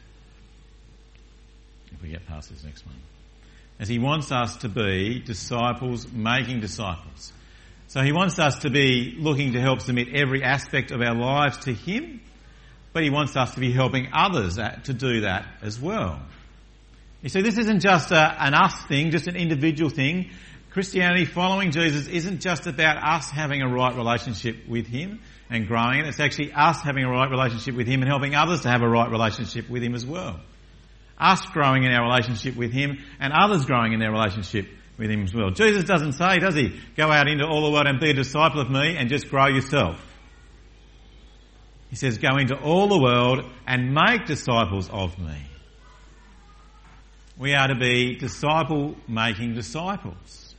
If 1.91 2.03
we 2.03 2.09
get 2.09 2.27
past 2.27 2.51
this 2.51 2.63
next 2.63 2.85
one. 2.85 2.93
As 3.79 3.87
he 3.87 3.99
wants 3.99 4.31
us 4.31 4.57
to 4.57 4.69
be 4.69 5.19
disciples 5.19 6.11
making 6.11 6.59
disciples. 6.59 7.31
So 7.87 8.01
he 8.01 8.11
wants 8.11 8.37
us 8.37 8.59
to 8.59 8.69
be 8.69 9.15
looking 9.17 9.53
to 9.53 9.61
help 9.61 9.81
submit 9.81 10.09
every 10.13 10.43
aspect 10.43 10.91
of 10.91 11.01
our 11.01 11.15
lives 11.15 11.57
to 11.59 11.73
him 11.73 12.21
but 12.93 13.03
he 13.03 13.09
wants 13.09 13.35
us 13.35 13.53
to 13.53 13.59
be 13.59 13.71
helping 13.71 14.09
others 14.13 14.55
to 14.55 14.93
do 14.93 15.21
that 15.21 15.47
as 15.61 15.79
well. 15.79 16.19
You 17.21 17.29
see, 17.29 17.41
this 17.41 17.57
isn't 17.57 17.81
just 17.81 18.11
a, 18.11 18.43
an 18.43 18.53
us 18.53 18.81
thing, 18.83 19.11
just 19.11 19.27
an 19.27 19.35
individual 19.35 19.89
thing. 19.89 20.31
Christianity, 20.71 21.25
following 21.25 21.71
Jesus, 21.71 22.07
isn't 22.07 22.41
just 22.41 22.67
about 22.67 23.03
us 23.03 23.29
having 23.29 23.61
a 23.61 23.67
right 23.67 23.95
relationship 23.95 24.67
with 24.67 24.87
Him 24.87 25.19
and 25.49 25.67
growing 25.67 25.99
it. 25.99 26.07
It's 26.07 26.19
actually 26.19 26.53
us 26.53 26.81
having 26.81 27.03
a 27.03 27.09
right 27.09 27.29
relationship 27.29 27.75
with 27.75 27.87
Him 27.87 28.01
and 28.01 28.09
helping 28.09 28.35
others 28.35 28.61
to 28.61 28.69
have 28.69 28.81
a 28.81 28.87
right 28.87 29.09
relationship 29.09 29.69
with 29.69 29.83
Him 29.83 29.95
as 29.95 30.05
well. 30.05 30.39
Us 31.19 31.45
growing 31.47 31.83
in 31.83 31.91
our 31.91 32.03
relationship 32.03 32.55
with 32.55 32.71
Him 32.71 32.97
and 33.19 33.33
others 33.33 33.65
growing 33.65 33.93
in 33.93 33.99
their 33.99 34.11
relationship 34.11 34.67
with 34.99 35.09
him 35.09 35.23
as 35.23 35.33
well. 35.33 35.49
Jesus 35.49 35.85
doesn't 35.85 36.11
say, 36.13 36.37
does 36.37 36.53
he, 36.53 36.79
go 36.97 37.09
out 37.09 37.27
into 37.27 37.45
all 37.45 37.63
the 37.63 37.71
world 37.71 37.87
and 37.87 37.99
be 37.99 38.11
a 38.11 38.13
disciple 38.13 38.59
of 38.59 38.69
me 38.69 38.97
and 38.97 39.09
just 39.09 39.29
grow 39.29 39.47
yourself. 39.47 40.05
He 41.89 41.95
says, 41.95 42.19
go 42.19 42.37
into 42.37 42.55
all 42.55 42.87
the 42.87 42.99
world 42.99 43.49
and 43.65 43.95
make 43.95 44.25
disciples 44.27 44.89
of 44.89 45.17
me. 45.17 45.37
We 47.37 47.53
are 47.53 47.69
to 47.69 47.75
be 47.75 48.15
disciple 48.15 48.95
making 49.07 49.55
disciples. 49.55 50.53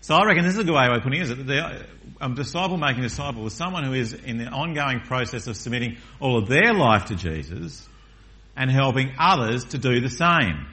So 0.00 0.14
I 0.14 0.24
reckon 0.24 0.44
this 0.44 0.54
is 0.54 0.60
a 0.60 0.64
good 0.64 0.74
way 0.74 0.86
of 0.90 1.02
putting 1.02 1.20
it, 1.20 1.22
is 1.22 1.28
that 1.28 1.46
the, 1.46 1.86
um, 2.20 2.32
a 2.32 2.34
disciple 2.34 2.78
making 2.78 3.02
disciple 3.02 3.46
is 3.46 3.52
someone 3.52 3.84
who 3.84 3.92
is 3.92 4.14
in 4.14 4.38
the 4.38 4.46
ongoing 4.46 5.00
process 5.00 5.46
of 5.46 5.56
submitting 5.56 5.98
all 6.18 6.38
of 6.38 6.48
their 6.48 6.72
life 6.72 7.06
to 7.06 7.14
Jesus 7.14 7.86
and 8.56 8.70
helping 8.70 9.12
others 9.18 9.64
to 9.66 9.78
do 9.78 10.00
the 10.00 10.10
same. 10.10 10.66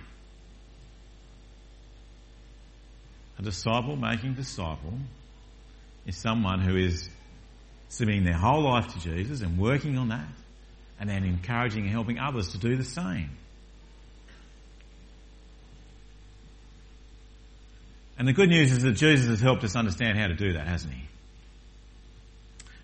A 3.39 3.41
disciple 3.41 3.95
making 3.95 4.35
disciple 4.35 4.93
is 6.05 6.15
someone 6.15 6.61
who 6.61 6.75
is 6.75 7.09
submitting 7.89 8.23
their 8.23 8.37
whole 8.37 8.61
life 8.61 8.93
to 8.93 8.99
Jesus 8.99 9.41
and 9.41 9.57
working 9.57 9.97
on 9.97 10.09
that 10.09 10.27
and 10.99 11.09
then 11.09 11.23
encouraging 11.23 11.83
and 11.83 11.91
helping 11.91 12.19
others 12.19 12.49
to 12.49 12.59
do 12.59 12.75
the 12.75 12.83
same. 12.83 13.31
And 18.17 18.27
the 18.27 18.33
good 18.33 18.49
news 18.49 18.71
is 18.71 18.83
that 18.83 18.91
Jesus 18.91 19.27
has 19.27 19.41
helped 19.41 19.63
us 19.63 19.75
understand 19.75 20.19
how 20.19 20.27
to 20.27 20.35
do 20.35 20.53
that, 20.53 20.67
hasn't 20.67 20.93
he? 20.93 21.01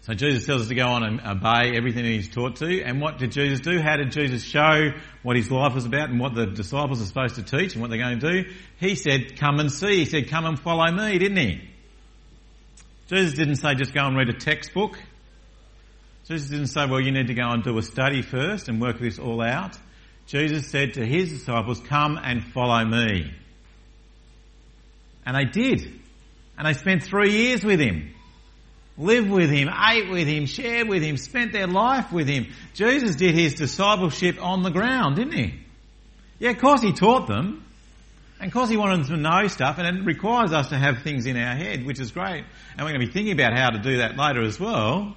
So 0.07 0.13
Jesus 0.13 0.45
tells 0.45 0.61
us 0.61 0.67
to 0.69 0.75
go 0.75 0.85
on 0.85 1.03
and 1.03 1.19
uh, 1.19 1.31
obey 1.31 1.75
everything 1.75 2.05
that 2.05 2.09
he's 2.09 2.29
taught 2.29 2.55
to. 2.57 2.81
And 2.81 3.01
what 3.01 3.17
did 3.17 3.33
Jesus 3.33 3.59
do? 3.59 3.81
How 3.81 3.97
did 3.97 4.13
Jesus 4.13 4.41
show 4.41 4.91
what 5.21 5.35
his 5.35 5.51
life 5.51 5.75
was 5.75 5.83
about 5.83 6.09
and 6.09 6.17
what 6.17 6.33
the 6.33 6.45
disciples 6.45 7.01
are 7.01 7.05
supposed 7.05 7.35
to 7.35 7.43
teach 7.43 7.73
and 7.73 7.81
what 7.81 7.89
they're 7.89 7.99
going 7.99 8.17
to 8.17 8.43
do? 8.43 8.49
He 8.79 8.95
said, 8.95 9.37
come 9.37 9.59
and 9.59 9.69
see. 9.69 9.97
He 9.97 10.05
said, 10.05 10.29
come 10.29 10.45
and 10.45 10.57
follow 10.57 10.89
me, 10.89 11.17
didn't 11.17 11.35
he? 11.35 11.61
Jesus 13.09 13.33
didn't 13.33 13.57
say 13.57 13.75
just 13.75 13.93
go 13.93 14.05
and 14.05 14.15
read 14.15 14.29
a 14.29 14.33
textbook. 14.33 14.97
Jesus 16.25 16.51
didn't 16.51 16.67
say, 16.67 16.85
well, 16.85 17.01
you 17.01 17.11
need 17.11 17.27
to 17.27 17.33
go 17.33 17.49
and 17.49 17.61
do 17.61 17.77
a 17.77 17.81
study 17.81 18.21
first 18.21 18.69
and 18.69 18.79
work 18.79 18.99
this 18.99 19.19
all 19.19 19.41
out. 19.41 19.77
Jesus 20.25 20.67
said 20.67 20.93
to 20.93 21.05
his 21.05 21.31
disciples, 21.31 21.81
come 21.81 22.17
and 22.17 22.45
follow 22.53 22.85
me. 22.85 23.33
And 25.25 25.35
they 25.35 25.51
did. 25.51 25.99
And 26.57 26.65
they 26.65 26.71
spent 26.79 27.03
three 27.03 27.31
years 27.31 27.65
with 27.65 27.81
him 27.81 28.13
lived 28.97 29.29
with 29.29 29.49
him, 29.49 29.69
ate 29.69 30.09
with 30.09 30.27
him, 30.27 30.45
shared 30.45 30.87
with 30.87 31.03
him, 31.03 31.17
spent 31.17 31.53
their 31.53 31.67
life 31.67 32.11
with 32.11 32.27
him. 32.27 32.47
Jesus 32.73 33.15
did 33.15 33.35
his 33.35 33.55
discipleship 33.55 34.43
on 34.43 34.63
the 34.63 34.71
ground, 34.71 35.17
didn't 35.17 35.33
he? 35.33 35.59
Yeah, 36.39 36.51
of 36.51 36.59
course 36.59 36.81
he 36.81 36.93
taught 36.93 37.27
them. 37.27 37.63
And 38.39 38.49
of 38.49 38.53
course 38.53 38.69
he 38.69 38.77
wanted 38.77 39.05
them 39.05 39.15
to 39.15 39.17
know 39.17 39.47
stuff 39.47 39.79
and 39.79 39.97
it 39.97 40.05
requires 40.05 40.53
us 40.53 40.69
to 40.69 40.77
have 40.77 41.01
things 41.01 41.25
in 41.25 41.37
our 41.37 41.55
head, 41.55 41.85
which 41.85 41.99
is 41.99 42.11
great. 42.11 42.43
And 42.75 42.85
we're 42.85 42.91
going 42.91 43.01
to 43.01 43.07
be 43.07 43.11
thinking 43.11 43.33
about 43.33 43.57
how 43.57 43.69
to 43.71 43.79
do 43.79 43.97
that 43.97 44.15
later 44.15 44.43
as 44.43 44.59
well. 44.59 45.15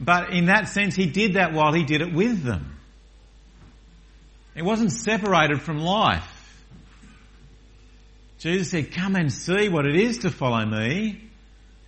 But 0.00 0.30
in 0.30 0.46
that 0.46 0.68
sense, 0.68 0.94
he 0.94 1.06
did 1.06 1.34
that 1.34 1.52
while 1.52 1.72
he 1.72 1.84
did 1.84 2.00
it 2.00 2.12
with 2.12 2.42
them. 2.42 2.78
It 4.54 4.62
wasn't 4.62 4.92
separated 4.92 5.62
from 5.62 5.78
life. 5.78 6.30
Jesus 8.38 8.70
said, 8.70 8.92
come 8.92 9.16
and 9.16 9.32
see 9.32 9.68
what 9.68 9.86
it 9.86 9.96
is 9.96 10.18
to 10.18 10.30
follow 10.30 10.64
me. 10.64 11.22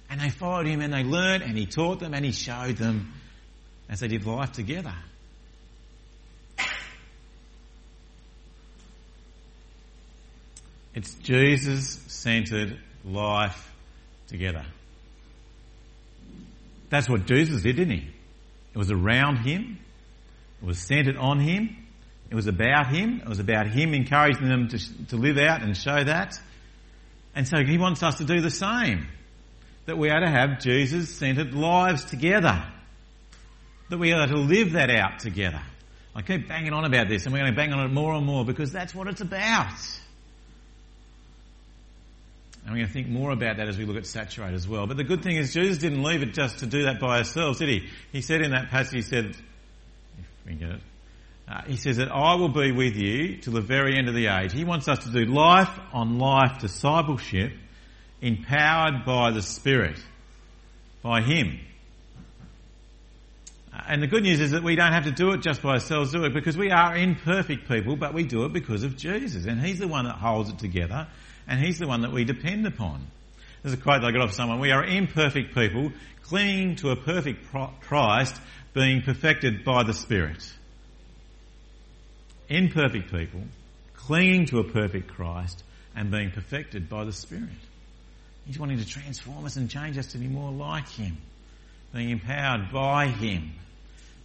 And 0.08 0.20
they 0.20 0.30
followed 0.30 0.66
him 0.66 0.80
and 0.80 0.92
they 0.92 1.02
learned 1.02 1.42
and 1.42 1.56
he 1.56 1.66
taught 1.66 1.98
them 2.00 2.14
and 2.14 2.24
he 2.24 2.32
showed 2.32 2.76
them 2.76 3.12
as 3.88 4.00
they 4.00 4.08
did 4.08 4.24
life 4.26 4.52
together. 4.52 4.94
It's 10.94 11.12
Jesus 11.16 12.00
centered 12.06 12.78
life 13.04 13.70
together. 14.28 14.64
That's 16.88 17.08
what 17.08 17.26
Jesus 17.26 17.62
did, 17.62 17.76
didn't 17.76 17.98
he? 17.98 18.10
It 18.74 18.78
was 18.78 18.90
around 18.90 19.38
him. 19.38 19.78
It 20.62 20.66
was 20.66 20.78
centered 20.78 21.18
on 21.18 21.38
him. 21.38 21.76
It 22.30 22.34
was 22.34 22.46
about 22.46 22.88
him. 22.94 23.20
It 23.20 23.28
was 23.28 23.40
about 23.40 23.68
him 23.68 23.92
encouraging 23.92 24.48
them 24.48 24.68
to, 24.68 25.06
to 25.08 25.16
live 25.16 25.36
out 25.36 25.62
and 25.62 25.76
show 25.76 26.02
that. 26.02 26.40
And 27.34 27.46
so 27.46 27.58
he 27.62 27.76
wants 27.76 28.02
us 28.02 28.16
to 28.16 28.24
do 28.24 28.40
the 28.40 28.50
same 28.50 29.06
that 29.86 29.96
we 29.96 30.10
are 30.10 30.20
to 30.20 30.28
have 30.28 30.60
Jesus 30.60 31.08
centered 31.08 31.54
lives 31.54 32.04
together. 32.04 32.62
That 33.88 33.98
we 33.98 34.12
are 34.12 34.26
to 34.26 34.36
live 34.36 34.72
that 34.72 34.90
out 34.90 35.20
together. 35.20 35.62
I 36.14 36.22
keep 36.22 36.48
banging 36.48 36.72
on 36.72 36.84
about 36.84 37.08
this 37.08 37.24
and 37.24 37.32
we're 37.32 37.40
going 37.40 37.52
to 37.52 37.56
bang 37.56 37.72
on 37.72 37.86
it 37.86 37.92
more 37.92 38.14
and 38.14 38.26
more 38.26 38.44
because 38.44 38.72
that's 38.72 38.94
what 38.94 39.06
it's 39.06 39.20
about. 39.20 39.70
And 42.64 42.74
we're 42.74 42.78
going 42.78 42.88
to 42.88 42.92
think 42.92 43.08
more 43.08 43.30
about 43.30 43.58
that 43.58 43.68
as 43.68 43.78
we 43.78 43.84
look 43.84 43.96
at 43.96 44.06
saturate 44.06 44.54
as 44.54 44.66
well. 44.66 44.88
But 44.88 44.96
the 44.96 45.04
good 45.04 45.22
thing 45.22 45.36
is 45.36 45.54
Jesus 45.54 45.78
didn't 45.78 46.02
leave 46.02 46.22
it 46.22 46.34
just 46.34 46.58
to 46.60 46.66
do 46.66 46.84
that 46.84 46.98
by 46.98 47.18
ourselves, 47.18 47.60
did 47.60 47.68
he? 47.68 47.88
He 48.10 48.22
said 48.22 48.40
in 48.40 48.50
that 48.50 48.70
passage, 48.70 48.94
he 48.94 49.02
said, 49.02 49.26
if 49.26 50.46
we 50.46 50.54
get 50.54 50.70
it, 50.70 50.80
uh, 51.48 51.62
he 51.66 51.76
says 51.76 51.98
that 51.98 52.10
I 52.10 52.34
will 52.34 52.48
be 52.48 52.72
with 52.72 52.96
you 52.96 53.36
till 53.36 53.52
the 53.52 53.60
very 53.60 53.96
end 53.96 54.08
of 54.08 54.16
the 54.16 54.26
age. 54.26 54.52
He 54.52 54.64
wants 54.64 54.88
us 54.88 55.04
to 55.04 55.12
do 55.12 55.26
life 55.26 55.70
on 55.92 56.18
life 56.18 56.58
discipleship 56.58 57.52
empowered 58.20 59.04
by 59.04 59.30
the 59.30 59.42
Spirit, 59.42 59.98
by 61.02 61.20
Him. 61.20 61.60
And 63.86 64.02
the 64.02 64.06
good 64.06 64.22
news 64.22 64.40
is 64.40 64.52
that 64.52 64.62
we 64.62 64.74
don't 64.74 64.92
have 64.92 65.04
to 65.04 65.10
do 65.10 65.32
it 65.32 65.42
just 65.42 65.62
by 65.62 65.74
ourselves, 65.74 66.12
do 66.12 66.24
it 66.24 66.32
because 66.32 66.56
we 66.56 66.70
are 66.70 66.96
imperfect 66.96 67.68
people, 67.68 67.96
but 67.96 68.14
we 68.14 68.24
do 68.24 68.44
it 68.44 68.52
because 68.52 68.82
of 68.82 68.96
Jesus. 68.96 69.44
And 69.44 69.60
He's 69.60 69.78
the 69.78 69.88
one 69.88 70.06
that 70.06 70.16
holds 70.16 70.48
it 70.48 70.58
together, 70.58 71.06
and 71.46 71.60
He's 71.60 71.78
the 71.78 71.86
one 71.86 72.00
that 72.02 72.12
we 72.12 72.24
depend 72.24 72.66
upon. 72.66 73.06
There's 73.62 73.74
a 73.74 73.76
quote 73.76 74.00
that 74.00 74.08
I 74.08 74.12
got 74.12 74.22
off 74.22 74.32
someone. 74.32 74.60
We 74.60 74.70
are 74.70 74.84
imperfect 74.84 75.54
people 75.54 75.92
clinging 76.22 76.76
to 76.76 76.90
a 76.90 76.96
perfect 76.96 77.46
Christ 77.82 78.40
being 78.72 79.02
perfected 79.02 79.64
by 79.64 79.82
the 79.82 79.92
Spirit. 79.92 80.52
Imperfect 82.48 83.10
people 83.10 83.42
clinging 83.94 84.46
to 84.46 84.60
a 84.60 84.64
perfect 84.64 85.08
Christ 85.08 85.64
and 85.94 86.10
being 86.10 86.30
perfected 86.30 86.88
by 86.88 87.04
the 87.04 87.12
Spirit. 87.12 87.48
He's 88.46 88.58
wanting 88.58 88.78
to 88.78 88.86
transform 88.86 89.44
us 89.44 89.56
and 89.56 89.68
change 89.68 89.98
us 89.98 90.06
to 90.12 90.18
be 90.18 90.28
more 90.28 90.52
like 90.52 90.88
Him, 90.88 91.18
being 91.92 92.10
empowered 92.10 92.70
by 92.72 93.08
Him. 93.08 93.52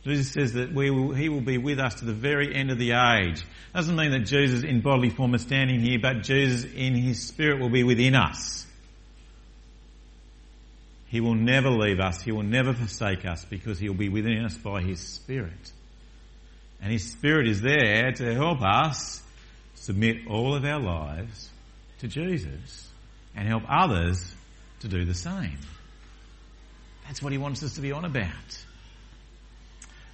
Jesus 0.03 0.31
says 0.31 0.53
that 0.53 0.73
will, 0.73 1.11
He 1.11 1.27
will 1.27 1.41
be 1.41 1.57
with 1.57 1.79
us 1.79 1.95
to 1.95 2.05
the 2.05 2.13
very 2.13 2.55
end 2.55 2.71
of 2.71 2.77
the 2.77 2.91
age. 2.91 3.43
Doesn't 3.73 3.95
mean 3.95 4.11
that 4.11 4.25
Jesus 4.25 4.63
in 4.63 4.81
bodily 4.81 5.09
form 5.09 5.33
is 5.33 5.41
standing 5.41 5.79
here, 5.79 5.99
but 5.99 6.21
Jesus 6.21 6.71
in 6.71 6.93
His 6.93 7.21
Spirit 7.21 7.59
will 7.59 7.69
be 7.69 7.83
within 7.83 8.15
us. 8.15 8.65
He 11.07 11.19
will 11.19 11.35
never 11.35 11.69
leave 11.69 11.99
us. 11.99 12.21
He 12.21 12.31
will 12.31 12.43
never 12.43 12.73
forsake 12.73 13.25
us 13.25 13.43
because 13.45 13.79
He 13.79 13.89
will 13.89 13.97
be 13.97 14.09
within 14.09 14.45
us 14.45 14.55
by 14.55 14.81
His 14.81 14.99
Spirit. 14.99 15.71
And 16.81 16.91
His 16.91 17.11
Spirit 17.11 17.47
is 17.47 17.61
there 17.61 18.11
to 18.11 18.33
help 18.35 18.61
us 18.61 19.21
submit 19.75 20.27
all 20.27 20.55
of 20.55 20.63
our 20.63 20.79
lives 20.79 21.49
to 21.99 22.07
Jesus 22.07 22.90
and 23.35 23.47
help 23.47 23.63
others 23.67 24.33
to 24.81 24.87
do 24.87 25.05
the 25.05 25.13
same. 25.13 25.57
That's 27.05 27.21
what 27.21 27.31
he 27.31 27.37
wants 27.37 27.63
us 27.63 27.75
to 27.75 27.81
be 27.81 27.91
on 27.91 28.05
about. 28.05 28.65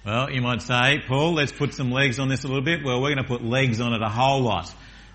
Well, 0.04 0.30
you 0.30 0.40
might 0.40 0.62
say, 0.62 1.02
Paul, 1.06 1.34
let's 1.34 1.52
put 1.52 1.74
some 1.74 1.90
legs 1.90 2.18
on 2.18 2.28
this 2.28 2.44
a 2.44 2.48
little 2.48 2.62
bit. 2.62 2.84
Well, 2.84 3.00
we're 3.02 3.14
going 3.14 3.24
to 3.24 3.28
put 3.28 3.44
legs 3.44 3.80
on 3.80 3.92
it 3.92 4.02
a 4.02 4.08
whole 4.08 4.40
lot 4.40 4.72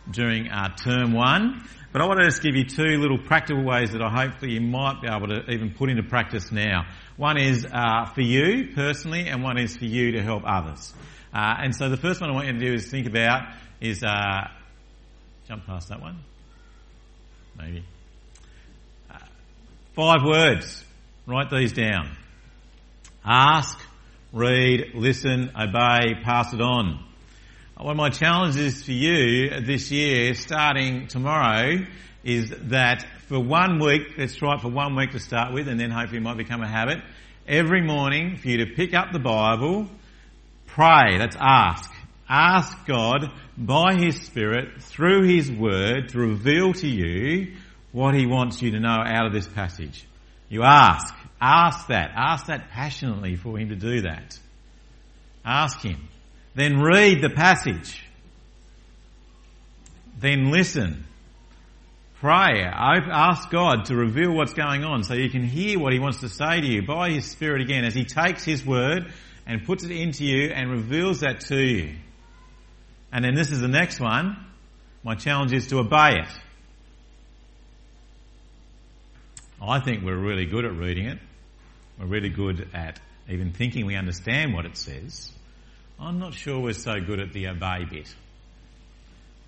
during 0.10 0.50
our 0.50 0.76
term 0.76 1.14
one. 1.14 1.64
But 1.92 2.02
I 2.02 2.06
want 2.06 2.20
to 2.20 2.26
just 2.26 2.42
give 2.42 2.56
you 2.56 2.66
two 2.66 3.00
little 3.00 3.20
practical 3.20 3.64
ways 3.64 3.92
that 3.92 4.02
I 4.02 4.10
hope 4.10 4.40
that 4.40 4.50
you 4.50 4.62
might 4.62 5.02
be 5.02 5.08
able 5.08 5.28
to 5.28 5.50
even 5.50 5.74
put 5.74 5.90
into 5.90 6.04
practice 6.04 6.52
now. 6.52 6.88
One 7.18 7.38
is 7.38 7.66
uh, 7.66 8.06
for 8.06 8.22
you 8.22 8.74
personally, 8.74 9.28
and 9.28 9.44
one 9.44 9.60
is 9.60 9.78
for 9.78 9.86
you 9.86 10.14
to 10.14 10.24
help 10.24 10.44
others. 10.46 10.92
Uh, 11.34 11.56
and 11.60 11.76
so 11.76 11.90
the 11.90 11.98
first 11.98 12.20
one 12.20 12.32
I 12.32 12.34
want 12.34 12.48
you 12.48 12.54
to 12.54 12.60
do 12.60 12.74
is 12.74 12.90
think 12.90 13.08
about 13.08 13.44
is 13.80 14.04
uh, 14.04 14.48
jump 15.48 15.66
past 15.66 15.90
that 15.90 16.02
one, 16.02 16.20
maybe. 17.58 17.84
Five 19.96 20.24
words. 20.26 20.84
Write 21.28 21.52
these 21.52 21.72
down. 21.72 22.18
Ask, 23.24 23.80
read, 24.32 24.94
listen, 24.96 25.52
obey, 25.56 26.16
pass 26.24 26.52
it 26.52 26.62
on. 26.62 27.06
One 27.78 27.92
of 27.92 27.98
my 27.98 28.10
challenges 28.10 28.84
for 28.84 28.92
you 28.92 29.52
this 29.62 29.92
year, 29.92 30.34
starting 30.34 31.06
tomorrow, 31.10 31.86
is 32.24 32.50
that 32.70 33.06
for 33.28 33.40
one 33.40 33.78
week, 33.78 34.18
let's 34.18 34.34
try 34.34 34.56
it 34.56 34.62
for 34.62 34.70
one 34.70 34.96
week 34.96 35.12
to 35.12 35.20
start 35.20 35.54
with, 35.54 35.68
and 35.68 35.80
then 35.80 35.92
hopefully 35.92 36.18
it 36.18 36.24
might 36.24 36.38
become 36.38 36.64
a 36.64 36.68
habit. 36.68 36.98
Every 37.48 37.84
morning, 37.84 38.38
for 38.38 38.48
you 38.48 38.66
to 38.66 38.74
pick 38.74 38.96
up 38.96 39.12
the 39.14 39.20
Bible, 39.20 39.88
pray, 40.66 41.20
that's 41.20 41.38
ask. 41.40 41.92
Ask 42.28 42.88
God 42.88 43.32
by 43.56 43.94
His 43.94 44.20
Spirit, 44.22 44.82
through 44.82 45.28
His 45.28 45.52
Word, 45.52 46.10
to 46.10 46.18
reveal 46.18 46.74
to 46.74 46.88
you 46.88 47.58
what 47.94 48.16
he 48.16 48.26
wants 48.26 48.62
you 48.62 48.72
to 48.72 48.80
know 48.82 48.90
out 48.90 49.26
of 49.26 49.32
this 49.32 49.48
passage. 49.48 50.06
You 50.50 50.64
ask. 50.64 51.14
Ask 51.40 51.88
that. 51.88 52.12
Ask 52.16 52.48
that 52.48 52.70
passionately 52.70 53.38
for 53.38 53.58
him 53.58 53.70
to 53.70 53.76
do 53.76 54.02
that. 54.02 54.38
Ask 55.46 55.80
him. 55.80 56.10
Then 56.56 56.82
read 56.82 57.22
the 57.22 57.30
passage. 57.30 58.06
Then 60.20 60.52
listen. 60.52 61.06
Pray. 62.20 62.64
Ask 62.64 63.50
God 63.50 63.86
to 63.86 63.96
reveal 63.96 64.34
what's 64.34 64.54
going 64.54 64.84
on 64.84 65.04
so 65.04 65.14
you 65.14 65.30
can 65.30 65.44
hear 65.44 65.78
what 65.78 65.92
He 65.92 66.00
wants 66.00 66.22
to 66.22 66.30
say 66.30 66.62
to 66.62 66.68
you 66.68 66.82
by 66.86 67.10
His 67.10 67.26
Spirit 67.26 67.62
again 67.62 67.84
as 67.84 67.94
He 67.94 68.06
takes 68.06 68.46
His 68.46 68.66
Word 68.66 69.12
and 69.46 69.66
puts 69.66 69.84
it 69.84 69.92
into 69.92 70.24
you 70.24 70.52
and 70.52 70.72
reveals 70.72 71.20
that 71.20 71.42
to 71.48 71.62
you. 71.62 71.96
And 73.12 73.26
then 73.26 73.36
this 73.36 73.52
is 73.52 73.60
the 73.60 73.68
next 73.68 74.00
one. 74.00 74.38
My 75.04 75.16
challenge 75.16 75.52
is 75.52 75.68
to 75.68 75.80
obey 75.80 76.20
it. 76.20 76.43
I 79.70 79.80
think 79.80 80.04
we're 80.04 80.18
really 80.18 80.46
good 80.46 80.66
at 80.66 80.76
reading 80.76 81.08
it. 81.08 81.20
We're 81.98 82.08
really 82.08 82.30
good 82.30 82.68
at 82.74 83.00
even 83.30 83.54
thinking 83.54 83.86
we 83.86 83.96
understand 83.96 84.54
what 84.54 84.66
it 84.66 84.76
says. 84.76 85.32
I'm 86.00 86.20
not 86.20 86.34
sure 86.34 86.60
we're 86.60 86.74
so 86.74 87.00
good 87.00 87.20
at 87.20 87.32
the 87.32 87.48
obey 87.48 87.86
bit. 87.90 88.14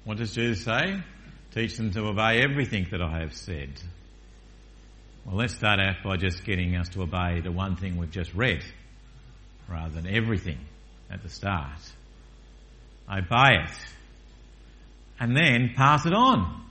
What 0.05 0.17
does 0.17 0.34
Jesus 0.34 0.63
say? 0.63 1.01
Teach 1.53 1.75
them 1.75 1.91
to 1.91 2.05
obey 2.05 2.41
everything 2.41 2.88
that 2.91 3.01
I 3.01 3.19
have 3.19 3.34
said. 3.34 3.72
Well, 5.25 5.36
let's 5.36 5.55
start 5.55 5.79
out 5.79 5.95
by 6.03 6.17
just 6.17 6.45
getting 6.45 6.75
us 6.75 6.89
to 6.89 7.01
obey 7.01 7.41
the 7.41 7.51
one 7.51 7.75
thing 7.75 7.98
we've 7.98 8.12
just 8.12 8.34
read, 8.34 8.63
rather 9.67 9.93
than 9.93 10.07
everything 10.07 10.60
at 11.10 11.24
the 11.24 11.29
start. 11.29 11.79
Obey 13.10 13.63
it. 13.63 13.77
And 15.19 15.36
then 15.36 15.72
pass 15.75 16.05
it 16.05 16.13
on. 16.13 16.64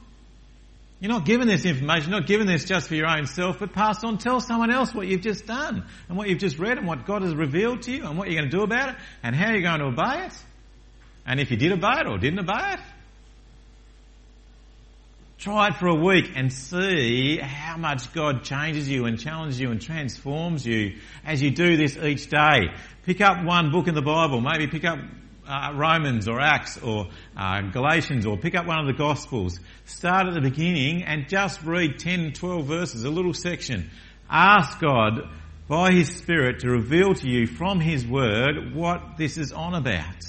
You're 1.05 1.13
not 1.13 1.27
given 1.27 1.47
this 1.47 1.67
information, 1.67 2.13
you're 2.13 2.21
not 2.21 2.27
given 2.27 2.47
this 2.47 2.65
just 2.65 2.89
for 2.89 2.95
your 2.95 3.07
own 3.07 3.27
self, 3.27 3.59
but 3.59 3.75
pass 3.75 4.03
on. 4.05 4.17
Tell 4.17 4.41
someone 4.41 4.71
else 4.71 4.95
what 4.95 5.07
you've 5.07 5.21
just 5.21 5.45
done 5.45 5.85
and 6.09 6.17
what 6.17 6.31
you've 6.31 6.39
just 6.39 6.59
read 6.59 6.79
and 6.79 6.87
what 6.87 7.05
God 7.05 7.21
has 7.21 7.35
revealed 7.35 7.83
to 7.83 7.93
you 7.93 8.07
and 8.07 8.17
what 8.17 8.31
you're 8.31 8.41
going 8.41 8.51
to 8.51 8.57
do 8.57 8.63
about 8.63 8.89
it 8.89 8.97
and 9.23 9.37
how 9.37 9.51
you're 9.51 9.61
going 9.61 9.81
to 9.81 9.85
obey 9.89 10.25
it. 10.25 10.33
And 11.27 11.41
if 11.41 11.51
you 11.51 11.59
did 11.59 11.73
obey 11.73 12.01
it 12.01 12.07
or 12.07 12.17
didn't 12.17 12.39
obey 12.39 12.73
it, 12.73 12.81
try 15.37 15.69
it 15.69 15.75
for 15.75 15.89
a 15.89 15.95
week 15.95 16.31
and 16.37 16.51
see 16.51 17.37
how 17.37 17.77
much 17.77 18.11
God 18.15 18.43
changes 18.43 18.89
you 18.89 19.05
and 19.05 19.21
challenges 19.21 19.61
you 19.61 19.73
and 19.73 19.83
transforms 19.83 20.65
you 20.65 20.97
as 21.23 21.43
you 21.43 21.51
do 21.51 21.77
this 21.77 21.99
each 21.99 22.31
day. 22.31 22.69
Pick 23.05 23.21
up 23.21 23.45
one 23.45 23.71
book 23.71 23.89
in 23.89 23.95
the 23.95 24.01
Bible, 24.01 24.41
maybe 24.41 24.69
pick 24.69 24.87
up 24.87 25.01
uh, 25.47 25.73
Romans 25.75 26.29
or 26.29 26.41
Acts 26.41 26.79
or 26.79 27.09
uh, 27.37 27.63
Galatians 27.71 28.27
or 28.27 28.37
pick 28.37 28.55
up 28.55 28.67
one 28.67 28.79
of 28.79 28.87
the 28.87 28.93
Gospels. 28.93 29.59
Start 29.85 30.27
at 30.27 30.35
the 30.35 30.41
beginning 30.41 31.03
and 31.03 31.29
just 31.29 31.63
read 31.63 31.99
10, 31.99 32.33
12 32.33 32.67
verses, 32.67 33.05
a 33.05 33.11
little 33.11 33.35
section. 33.35 33.91
Ask 34.31 34.81
God 34.81 35.29
by 35.69 35.93
His 35.93 36.09
Spirit 36.15 36.61
to 36.61 36.71
reveal 36.71 37.15
to 37.15 37.29
you 37.29 37.47
from 37.47 37.81
His 37.81 38.07
Word 38.07 38.75
what 38.75 39.17
this 39.17 39.39
is 39.39 39.53
on 39.53 39.75
about. 39.75 40.25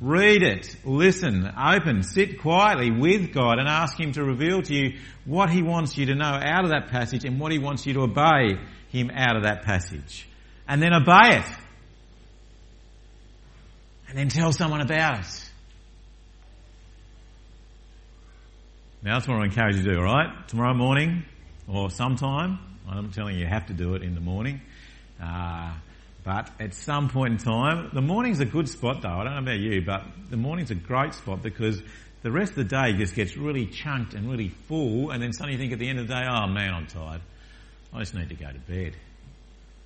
Read 0.00 0.42
it, 0.42 0.76
listen, 0.84 1.50
open, 1.58 2.02
sit 2.02 2.40
quietly 2.40 2.90
with 2.90 3.32
God 3.32 3.58
and 3.58 3.66
ask 3.66 3.98
Him 3.98 4.12
to 4.12 4.22
reveal 4.22 4.60
to 4.62 4.74
you 4.74 4.98
what 5.24 5.48
He 5.50 5.62
wants 5.62 5.96
you 5.96 6.06
to 6.06 6.14
know 6.14 6.38
out 6.42 6.64
of 6.64 6.70
that 6.70 6.88
passage 6.88 7.24
and 7.24 7.40
what 7.40 7.50
He 7.50 7.58
wants 7.58 7.86
you 7.86 7.94
to 7.94 8.00
obey 8.02 8.58
Him 8.88 9.10
out 9.10 9.36
of 9.36 9.44
that 9.44 9.62
passage. 9.62 10.28
And 10.68 10.82
then 10.82 10.92
obey 10.92 11.38
it 11.38 11.46
and 14.08 14.16
then 14.16 14.28
tell 14.28 14.52
someone 14.52 14.80
about 14.80 15.20
it. 15.20 15.50
Now 19.02 19.14
that's 19.14 19.28
what 19.28 19.40
I 19.40 19.44
encourage 19.44 19.76
you 19.76 19.82
to 19.82 19.94
do, 19.94 19.98
alright? 19.98 20.48
Tomorrow 20.48 20.74
morning 20.74 21.24
or 21.68 21.90
sometime, 21.90 22.58
I'm 22.88 23.10
telling 23.12 23.36
you 23.36 23.42
you 23.42 23.46
have 23.46 23.66
to 23.66 23.72
do 23.72 23.94
it 23.94 24.02
in 24.02 24.14
the 24.14 24.20
morning, 24.20 24.60
uh, 25.22 25.74
but 26.24 26.50
at 26.58 26.74
some 26.74 27.08
point 27.08 27.32
in 27.32 27.38
time, 27.38 27.90
the 27.92 28.00
morning's 28.00 28.40
a 28.40 28.44
good 28.44 28.68
spot 28.68 29.02
though, 29.02 29.08
I 29.08 29.24
don't 29.24 29.34
know 29.34 29.42
about 29.42 29.58
you, 29.58 29.82
but 29.82 30.02
the 30.30 30.36
morning's 30.36 30.70
a 30.70 30.76
great 30.76 31.14
spot 31.14 31.42
because 31.42 31.80
the 32.22 32.32
rest 32.32 32.50
of 32.50 32.56
the 32.56 32.64
day 32.64 32.94
just 32.94 33.14
gets 33.14 33.36
really 33.36 33.66
chunked 33.66 34.14
and 34.14 34.28
really 34.28 34.48
full 34.48 35.10
and 35.10 35.22
then 35.22 35.32
suddenly 35.32 35.52
you 35.52 35.58
think 35.58 35.72
at 35.72 35.78
the 35.78 35.88
end 35.88 36.00
of 36.00 36.08
the 36.08 36.14
day, 36.14 36.26
oh 36.28 36.46
man, 36.48 36.74
I'm 36.74 36.86
tired. 36.86 37.20
I 37.92 38.00
just 38.00 38.14
need 38.14 38.28
to 38.28 38.34
go 38.34 38.50
to 38.50 38.58
bed. 38.58 38.96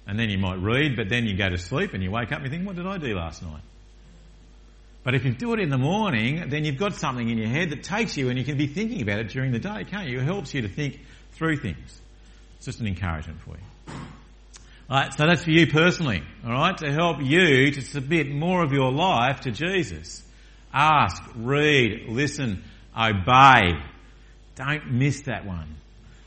And 0.06 0.18
then 0.18 0.30
you 0.30 0.38
might 0.38 0.60
read, 0.60 0.96
but 0.96 1.08
then 1.08 1.26
you 1.26 1.36
go 1.36 1.48
to 1.48 1.58
sleep 1.58 1.92
and 1.92 2.02
you 2.02 2.10
wake 2.10 2.32
up 2.32 2.38
and 2.38 2.44
you 2.44 2.50
think, 2.50 2.66
what 2.66 2.76
did 2.76 2.86
I 2.86 2.96
do 2.98 3.14
last 3.14 3.42
night? 3.42 3.62
But 5.02 5.14
if 5.14 5.24
you 5.24 5.32
do 5.32 5.54
it 5.54 5.60
in 5.60 5.70
the 5.70 5.78
morning, 5.78 6.50
then 6.50 6.64
you've 6.64 6.76
got 6.76 6.94
something 6.94 7.28
in 7.28 7.38
your 7.38 7.48
head 7.48 7.70
that 7.70 7.82
takes 7.82 8.16
you 8.16 8.28
and 8.28 8.38
you 8.38 8.44
can 8.44 8.58
be 8.58 8.66
thinking 8.66 9.00
about 9.00 9.18
it 9.20 9.28
during 9.28 9.52
the 9.52 9.58
day, 9.58 9.84
can't 9.84 10.08
you? 10.08 10.20
It 10.20 10.24
helps 10.24 10.52
you 10.52 10.62
to 10.62 10.68
think 10.68 11.00
through 11.32 11.56
things. 11.56 12.00
It's 12.56 12.66
just 12.66 12.80
an 12.80 12.86
encouragement 12.86 13.40
for 13.40 13.52
you. 13.52 13.94
Alright, 14.90 15.14
so 15.14 15.24
that's 15.24 15.44
for 15.44 15.52
you 15.52 15.68
personally, 15.68 16.22
alright, 16.44 16.76
to 16.78 16.92
help 16.92 17.22
you 17.22 17.70
to 17.70 17.80
submit 17.80 18.28
more 18.28 18.62
of 18.62 18.72
your 18.72 18.90
life 18.90 19.42
to 19.42 19.52
Jesus. 19.52 20.22
Ask, 20.74 21.22
read, 21.36 22.08
listen, 22.08 22.64
obey. 22.94 23.78
Don't 24.56 24.92
miss 24.92 25.22
that 25.22 25.46
one. 25.46 25.76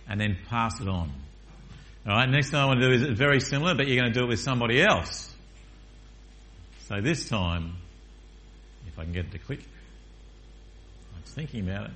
And 0.08 0.19
then 0.19 0.38
pass 0.50 0.80
it 0.82 0.88
on. 0.88 1.12
Alright, 2.08 2.30
next 2.30 2.50
thing 2.50 2.60
I 2.60 2.65
want 2.65 2.80
to 2.80 2.88
do 2.88 3.12
is 3.12 3.17
very 3.17 3.39
similar, 3.39 3.76
but 3.76 3.88
you're 3.88 4.02
going 4.02 4.12
to 4.12 4.19
do 4.19 4.26
it 4.26 4.30
with 4.30 4.39
somebody 4.39 4.82
else. 4.82 5.30
So 6.88 7.02
this 7.02 7.30
time, 7.30 7.76
if 8.93 8.99
I 8.99 9.03
can 9.03 9.13
get 9.13 9.25
it 9.25 9.32
to 9.32 9.39
click. 9.39 9.60
I 9.60 11.21
was 11.21 11.32
thinking 11.32 11.67
about 11.67 11.88
it. 11.88 11.91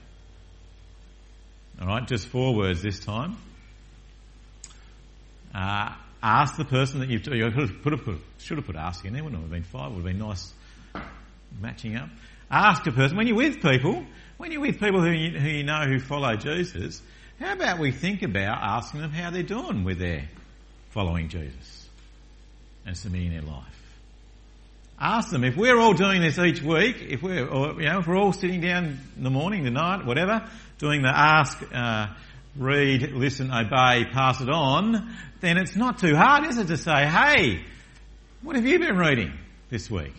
All 1.80 1.88
right, 1.88 2.08
just 2.08 2.28
four 2.28 2.56
words 2.56 2.82
this 2.82 3.00
time. 3.00 3.38
Uh, 5.54 5.94
ask 6.22 6.58
the 6.58 6.66
person 6.66 7.00
that 7.00 7.10
you've 7.10 7.26
you 7.28 7.52
could 7.52 7.94
have 7.94 8.04
put 8.04 8.20
should 8.40 8.58
have 8.58 8.66
put 8.66 8.76
ask 8.76 9.06
in 9.06 9.14
there. 9.14 9.24
Wouldn't 9.24 9.42
have 9.42 9.52
been 9.52 9.64
five. 9.64 9.92
Would 9.92 9.98
have 9.98 10.06
been 10.06 10.20
nice 10.20 10.52
matching 11.62 11.96
up. 11.96 12.10
Ask 12.50 12.86
a 12.88 12.92
person 12.92 13.18
when 13.18 13.28
you're 13.28 13.38
with 13.38 13.62
people. 13.62 14.04
When 14.38 14.52
you're 14.52 14.62
with 14.62 14.80
people 14.80 15.02
who 15.02 15.12
you, 15.12 15.40
who 15.40 15.50
you 15.50 15.64
know 15.64 15.82
who 15.88 16.00
follow 16.00 16.36
Jesus, 16.36 17.02
how 17.40 17.54
about 17.54 17.80
we 17.80 17.92
think 17.92 18.22
about 18.22 18.60
asking 18.62 19.02
them 19.02 19.12
how 19.12 19.32
they're 19.32 19.44
doing 19.44 19.84
with 19.84 20.00
their 20.00 20.30
following 20.92 21.30
Jesus 21.30 21.88
and 22.86 22.96
submitting 22.96 23.32
their 23.32 23.42
life. 23.42 23.77
Ask 25.00 25.30
them 25.30 25.44
if 25.44 25.56
we're 25.56 25.80
all 25.80 25.94
doing 25.94 26.22
this 26.22 26.40
each 26.40 26.62
week, 26.62 26.98
if 27.08 27.22
we're, 27.22 27.46
or, 27.46 27.80
you 27.80 27.88
know, 27.88 28.00
if 28.00 28.08
we're 28.08 28.18
all 28.18 28.34
sitting 28.34 28.62
down 28.62 29.00
in 29.16 29.24
the 29.24 29.30
morning, 29.30 29.64
the 29.64 29.70
night, 29.70 30.06
whatever, 30.06 30.50
doing 30.80 31.04
the 31.04 31.16
ask, 31.16 31.62
uh, 31.72 32.08
read, 32.56 33.12
listen, 33.12 33.52
obey, 33.52 34.06
pass 34.12 34.42
it 34.42 34.50
on, 34.50 35.16
then 35.40 35.58
it's 35.58 35.76
not 35.76 36.00
too 36.00 36.16
hard, 36.16 36.48
is 36.48 36.58
it, 36.58 36.68
to 36.68 36.78
say, 36.78 37.06
hey, 37.06 37.62
what 38.42 38.56
have 38.56 38.66
you 38.66 38.80
been 38.80 38.98
reading 38.98 39.34
this 39.70 39.90
week? 39.92 40.14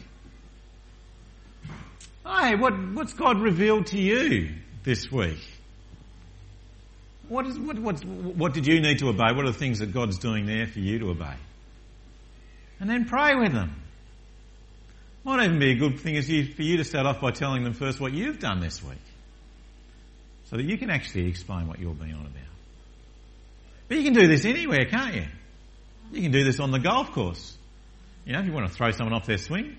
Hey, 2.24 2.54
what, 2.54 2.72
what's 2.92 3.14
God 3.14 3.40
revealed 3.40 3.86
to 3.88 3.98
you 3.98 4.50
this 4.84 5.10
week? 5.10 5.40
What, 7.28 7.46
is, 7.46 7.58
what, 7.58 7.78
what, 7.80 8.04
what 8.04 8.54
did 8.54 8.66
you 8.66 8.80
need 8.80 9.00
to 9.00 9.08
obey? 9.08 9.32
What 9.34 9.44
are 9.44 9.50
the 9.50 9.58
things 9.58 9.80
that 9.80 9.92
God's 9.92 10.18
doing 10.18 10.46
there 10.46 10.66
for 10.66 10.78
you 10.78 11.00
to 11.00 11.10
obey? 11.10 11.34
And 12.78 12.88
then 12.88 13.06
pray 13.06 13.34
with 13.34 13.52
them. 13.52 13.74
Might 15.28 15.44
even 15.44 15.58
be 15.58 15.72
a 15.72 15.74
good 15.74 16.00
thing 16.00 16.14
is 16.14 16.24
for 16.24 16.62
you 16.62 16.78
to 16.78 16.84
start 16.84 17.04
off 17.04 17.20
by 17.20 17.32
telling 17.32 17.62
them 17.62 17.74
first 17.74 18.00
what 18.00 18.14
you've 18.14 18.38
done 18.38 18.60
this 18.60 18.82
week. 18.82 18.96
So 20.44 20.56
that 20.56 20.64
you 20.64 20.78
can 20.78 20.88
actually 20.88 21.28
explain 21.28 21.68
what 21.68 21.78
you're 21.78 21.92
being 21.92 22.14
on 22.14 22.20
about. 22.20 22.48
But 23.88 23.98
you 23.98 24.04
can 24.04 24.14
do 24.14 24.26
this 24.26 24.46
anywhere, 24.46 24.86
can't 24.86 25.16
you? 25.16 25.26
You 26.12 26.22
can 26.22 26.32
do 26.32 26.44
this 26.44 26.60
on 26.60 26.70
the 26.70 26.78
golf 26.78 27.12
course. 27.12 27.54
You 28.24 28.32
know, 28.32 28.40
if 28.40 28.46
you 28.46 28.52
want 28.52 28.68
to 28.68 28.72
throw 28.72 28.90
someone 28.90 29.12
off 29.12 29.26
their 29.26 29.36
swing. 29.36 29.76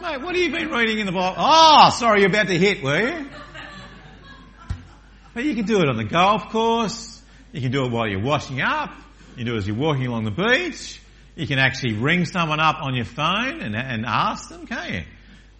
Mate, 0.00 0.20
what 0.20 0.36
have 0.36 0.44
you 0.44 0.52
been 0.52 0.70
reading 0.70 1.00
in 1.00 1.06
the 1.06 1.12
Bible? 1.12 1.34
Oh, 1.36 1.90
sorry, 1.90 2.20
you're 2.20 2.30
about 2.30 2.46
to 2.46 2.56
hit, 2.56 2.84
were 2.84 3.00
you? 3.00 3.28
But 5.34 5.42
you 5.42 5.56
can 5.56 5.64
do 5.64 5.80
it 5.80 5.88
on 5.88 5.96
the 5.96 6.04
golf 6.04 6.50
course. 6.50 7.20
You 7.50 7.60
can 7.60 7.72
do 7.72 7.86
it 7.86 7.90
while 7.90 8.06
you're 8.06 8.22
washing 8.22 8.60
up. 8.60 8.94
You 9.30 9.38
can 9.38 9.46
do 9.46 9.54
it 9.56 9.58
as 9.58 9.66
you're 9.66 9.74
walking 9.74 10.06
along 10.06 10.26
the 10.26 10.30
beach. 10.30 11.01
You 11.34 11.46
can 11.46 11.58
actually 11.58 11.94
ring 11.94 12.24
someone 12.26 12.60
up 12.60 12.82
on 12.82 12.94
your 12.94 13.04
phone 13.04 13.60
and, 13.60 13.74
and 13.74 14.04
ask 14.04 14.48
them, 14.48 14.66
can't 14.66 14.92
you? 14.92 15.02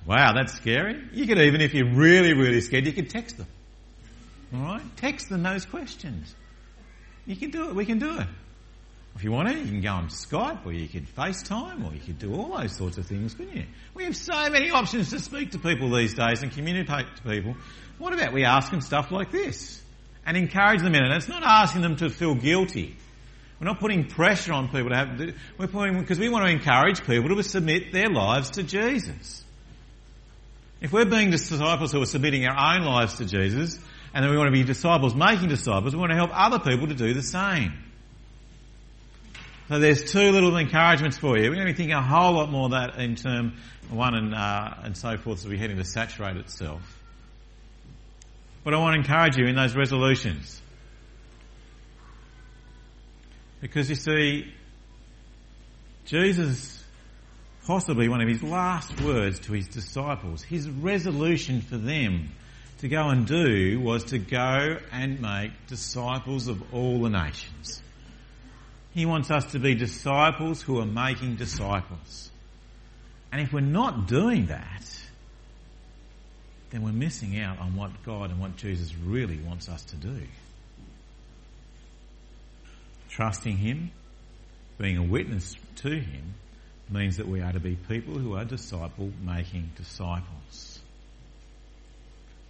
Wow, 0.07 0.33
that's 0.35 0.55
scary. 0.55 1.03
You 1.13 1.27
could 1.27 1.39
even, 1.39 1.61
if 1.61 1.75
you're 1.75 1.95
really, 1.95 2.35
really 2.35 2.61
scared, 2.61 2.87
you 2.87 2.93
could 2.93 3.09
text 3.09 3.39
them. 3.39 3.47
Alright? 4.55 4.83
Text 4.97 5.29
them 5.29 5.43
those 5.43 5.65
questions. 5.65 6.35
You 7.25 7.37
can 7.37 7.51
do 7.51 7.69
it. 7.69 7.75
We 7.75 7.87
can 7.87 7.99
do 7.99 8.19
it. 8.19 8.27
If 9.15 9.25
you 9.25 9.31
want 9.31 9.49
to, 9.49 9.59
you 9.59 9.67
can 9.67 9.81
go 9.81 9.93
on 9.93 10.09
Skype 10.09 10.65
or 10.65 10.73
you 10.73 10.89
could 10.89 11.07
FaceTime 11.07 11.89
or 11.89 11.95
you 11.95 12.01
could 12.01 12.19
do 12.19 12.35
all 12.35 12.57
those 12.57 12.77
sorts 12.77 12.99
of 12.99 13.07
things, 13.07 13.35
couldn't 13.35 13.57
you? 13.57 13.65
We 13.95 14.05
have 14.05 14.17
so 14.17 14.49
many 14.51 14.71
options 14.71 15.11
to 15.11 15.19
speak 15.21 15.53
to 15.53 15.59
people 15.59 15.91
these 15.91 16.15
days 16.15 16.43
and 16.43 16.51
communicate 16.51 17.07
to 17.17 17.23
people. 17.23 17.55
What 17.99 18.15
about 18.15 18.33
we 18.33 18.45
ask 18.45 18.71
them 18.71 18.81
stuff 18.81 19.11
like 19.11 19.31
this 19.31 19.81
and 20.25 20.37
encourage 20.37 20.81
them 20.81 20.95
in 20.95 21.05
it? 21.05 21.13
It's 21.15 21.29
not 21.29 21.43
asking 21.43 21.83
them 21.83 21.97
to 21.97 22.09
feel 22.09 22.35
guilty. 22.35 22.97
We're 23.63 23.69
not 23.69 23.79
putting 23.79 24.07
pressure 24.07 24.53
on 24.55 24.71
people 24.71 24.89
to 24.89 24.97
have, 24.97 25.35
we're 25.57 25.69
putting, 25.69 26.01
because 26.01 26.19
we 26.19 26.29
want 26.29 26.45
to 26.47 26.51
encourage 26.51 27.07
people 27.07 27.29
to 27.37 27.45
submit 27.45 27.93
their 27.93 28.09
lives 28.09 28.51
to 28.53 28.65
Jesus. 28.65 29.45
If 30.81 30.93
we're 30.93 31.05
being 31.05 31.31
disciples 31.31 31.93
who 31.93 32.03
are 32.03 32.07
submitting 32.07 32.45
our 32.45 32.75
own 32.75 32.85
lives 32.85 33.19
to 33.19 33.25
Jesus, 33.25 33.79
and 34.13 34.25
then 34.25 34.33
we 34.33 34.37
want 34.37 34.49
to 34.49 34.53
be 34.53 34.65
disciples 34.65 35.15
making 35.15 35.49
disciples, 35.49 35.95
we 35.95 36.01
want 36.01 36.11
to 36.11 36.17
help 36.17 36.31
other 36.33 36.59
people 36.59 36.89
to 36.89 36.95
do 36.95 37.15
the 37.15 37.23
same. 37.23 37.73
So 39.69 39.79
there's 39.79 40.11
two 40.11 40.33
little 40.33 40.57
encouragements 40.57 41.19
for 41.19 41.39
you. 41.39 41.49
We're 41.49 41.55
going 41.55 41.69
to 41.69 41.73
be 41.73 41.77
thinking 41.77 41.95
a 41.95 42.03
whole 42.03 42.33
lot 42.33 42.51
more 42.51 42.65
of 42.65 42.71
that 42.73 42.99
in 42.99 43.15
term 43.15 43.53
one 43.91 44.17
and, 44.17 44.35
uh, 44.35 44.75
and 44.83 44.97
so 44.97 45.17
forth 45.19 45.39
as 45.39 45.47
we 45.47 45.57
head 45.57 45.71
into 45.71 45.85
saturate 45.85 46.37
itself. 46.37 46.83
But 48.65 48.75
I 48.75 48.79
want 48.79 48.95
to 48.95 49.09
encourage 49.09 49.37
you 49.37 49.47
in 49.47 49.55
those 49.55 49.77
resolutions. 49.77 50.62
Because 53.63 53.89
you 53.89 53.95
see, 53.95 54.53
Jesus, 56.05 56.85
possibly 57.65 58.09
one 58.09 58.21
of 58.21 58.29
his 58.29 58.43
last 58.43 59.01
words 59.01 59.39
to 59.41 59.53
his 59.53 59.69
disciples, 59.69 60.43
his 60.43 60.69
resolution 60.69 61.61
for 61.61 61.79
them 61.79 62.31
to 62.81 62.89
go 62.89 63.09
and 63.09 63.25
do 63.25 63.79
was 63.81 64.03
to 64.07 64.19
go 64.19 64.79
and 64.91 65.23
make 65.23 65.53
disciples 65.69 66.49
of 66.49 66.75
all 66.75 67.03
the 67.03 67.09
nations. 67.09 67.81
He 68.95 69.07
wants 69.07 69.31
us 69.31 69.53
to 69.53 69.61
be 69.61 69.77
disciples 69.77 70.61
who 70.61 70.81
are 70.81 70.87
making 70.87 71.37
disciples. 71.37 72.33
And 73.31 73.41
if 73.41 73.53
we're 73.53 73.61
not 73.61 74.09
doing 74.09 74.47
that, 74.47 74.85
then 76.71 76.83
we're 76.83 76.91
missing 76.91 77.39
out 77.39 77.61
on 77.61 77.77
what 77.77 78.03
God 78.03 78.31
and 78.31 78.41
what 78.41 78.57
Jesus 78.57 78.93
really 78.97 79.39
wants 79.39 79.69
us 79.69 79.85
to 79.85 79.97
do. 79.97 80.19
Trusting 83.13 83.59
Him, 83.59 83.91
being 84.79 84.97
a 84.97 85.03
witness 85.03 85.55
to 85.77 85.91
Him, 85.91 86.35
means 86.89 87.19
that 87.19 87.29
we 87.29 87.43
are 87.43 87.53
to 87.53 87.61
be 87.61 87.77
people 87.77 88.15
who 88.15 88.35
are 88.37 88.45
disciple 88.47 89.11
making 89.23 89.71
disciples. 89.77 90.79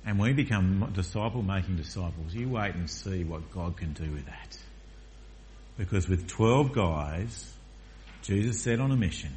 And 0.07 0.21
when 0.21 0.37
we 0.37 0.45
become 0.45 0.93
disciple 0.95 1.43
making 1.43 1.77
disciples, 1.77 2.33
you 2.33 2.49
wait 2.49 2.77
and 2.77 2.89
see 2.89 3.25
what 3.25 3.51
God 3.53 3.77
can 3.77 3.93
do 3.93 4.09
with 4.11 4.27
that. 4.27 4.57
Because 5.77 6.09
with 6.09 6.29
12 6.29 6.73
guys, 6.73 7.53
Jesus 8.23 8.63
set 8.63 8.79
on 8.79 8.93
a 8.93 8.97
mission, 8.97 9.33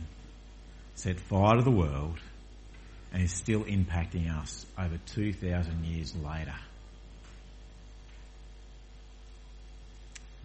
set 0.93 1.19
fire 1.19 1.55
to 1.55 1.63
the 1.63 1.71
world, 1.71 2.19
and 3.11 3.23
is 3.23 3.31
still 3.31 3.63
impacting 3.63 4.31
us 4.31 4.67
over 4.77 4.99
2,000 5.07 5.85
years 5.85 6.15
later. 6.15 6.55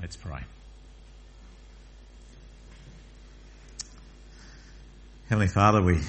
Let's 0.01 0.17
pray. 0.17 0.41
Heavenly 5.31 5.47
Father, 5.47 5.81
we 5.81 6.01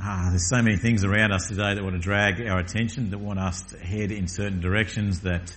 ah, 0.00 0.28
there's 0.30 0.48
so 0.48 0.62
many 0.62 0.76
things 0.76 1.02
around 1.02 1.32
us 1.32 1.48
today 1.48 1.74
that 1.74 1.82
want 1.82 1.96
to 1.96 2.00
drag 2.00 2.40
our 2.46 2.60
attention, 2.60 3.10
that 3.10 3.18
want 3.18 3.40
us 3.40 3.62
to 3.62 3.78
head 3.80 4.12
in 4.12 4.28
certain 4.28 4.60
directions 4.60 5.22
that 5.22 5.52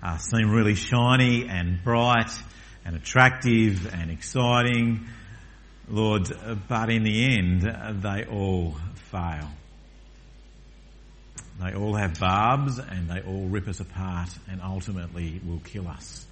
uh, 0.00 0.16
seem 0.18 0.52
really 0.52 0.76
shiny 0.76 1.48
and 1.48 1.82
bright 1.82 2.30
and 2.84 2.94
attractive 2.94 3.92
and 3.92 4.12
exciting, 4.12 5.08
Lord, 5.88 6.30
but 6.68 6.88
in 6.88 7.02
the 7.02 7.36
end, 7.36 7.62
they 8.00 8.24
all 8.30 8.76
fail. 9.10 9.50
They 11.60 11.74
all 11.74 11.96
have 11.96 12.20
barbs 12.20 12.78
and 12.78 13.10
they 13.10 13.22
all 13.22 13.48
rip 13.48 13.66
us 13.66 13.80
apart 13.80 14.28
and 14.48 14.62
ultimately 14.62 15.40
will 15.44 15.62
kill 15.64 15.88
us. 15.88 16.24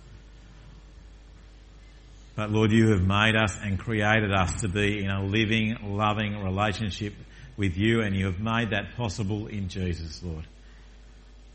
But 2.36 2.50
Lord, 2.50 2.72
you 2.72 2.90
have 2.90 3.02
made 3.02 3.36
us 3.36 3.56
and 3.62 3.78
created 3.78 4.32
us 4.32 4.62
to 4.62 4.68
be 4.68 5.04
in 5.04 5.10
a 5.10 5.24
living, 5.24 5.76
loving 5.96 6.42
relationship 6.42 7.14
with 7.56 7.76
you 7.76 8.00
and 8.00 8.16
you 8.16 8.26
have 8.26 8.40
made 8.40 8.70
that 8.70 8.96
possible 8.96 9.46
in 9.46 9.68
Jesus, 9.68 10.22
Lord. 10.22 10.44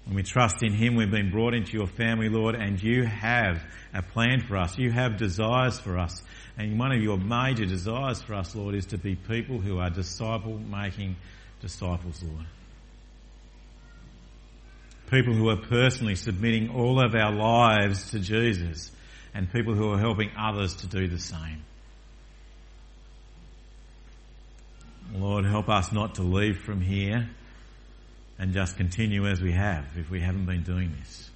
When 0.06 0.16
we 0.16 0.24
trust 0.24 0.64
in 0.64 0.74
Him, 0.74 0.96
we've 0.96 1.12
been 1.12 1.30
brought 1.30 1.54
into 1.54 1.78
your 1.78 1.88
family, 1.88 2.30
Lord, 2.30 2.56
and 2.56 2.82
you 2.82 3.04
have 3.04 3.62
a 3.94 4.02
plan 4.02 4.42
for 4.42 4.58
us. 4.58 4.78
You 4.78 4.92
have 4.92 5.18
desires 5.18 5.80
for 5.80 6.00
us. 6.00 6.24
And 6.58 6.80
one 6.80 6.92
of 6.92 7.02
your 7.02 7.18
major 7.18 7.66
desires 7.66 8.22
for 8.22 8.34
us, 8.34 8.56
Lord, 8.56 8.74
is 8.74 8.88
to 8.88 8.98
be 8.98 9.16
people 9.16 9.60
who 9.60 9.80
are 9.80 9.90
disciple 9.90 10.58
making 10.58 11.16
disciples, 11.62 12.24
Lord. 12.24 12.46
People 15.12 15.34
who 15.34 15.50
are 15.50 15.58
personally 15.58 16.16
submitting 16.16 16.70
all 16.70 17.04
of 17.04 17.14
our 17.14 17.34
lives 17.34 18.12
to 18.12 18.20
Jesus 18.20 18.92
and 19.34 19.52
people 19.52 19.74
who 19.74 19.92
are 19.92 19.98
helping 19.98 20.32
others 20.38 20.76
to 20.78 20.88
do 20.88 21.08
the 21.08 21.20
same. 21.20 21.64
Lord, 25.14 25.46
help 25.46 25.70
us 25.70 25.92
not 25.92 26.16
to 26.16 26.24
leave 26.24 26.60
from 26.60 26.82
here 26.82 27.30
and 28.38 28.54
just 28.54 28.78
continue 28.78 29.28
as 29.28 29.42
we 29.42 29.52
have 29.52 29.86
if 29.98 30.10
we 30.10 30.20
haven't 30.20 30.46
been 30.46 30.64
doing 30.64 30.94
this. 31.00 31.30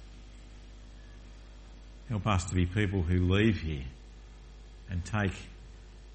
Help 2.08 2.26
us 2.26 2.44
to 2.46 2.54
be 2.54 2.66
people 2.66 3.02
who 3.02 3.32
leave 3.32 3.60
here 3.60 3.84
and 4.90 5.04
take 5.04 5.32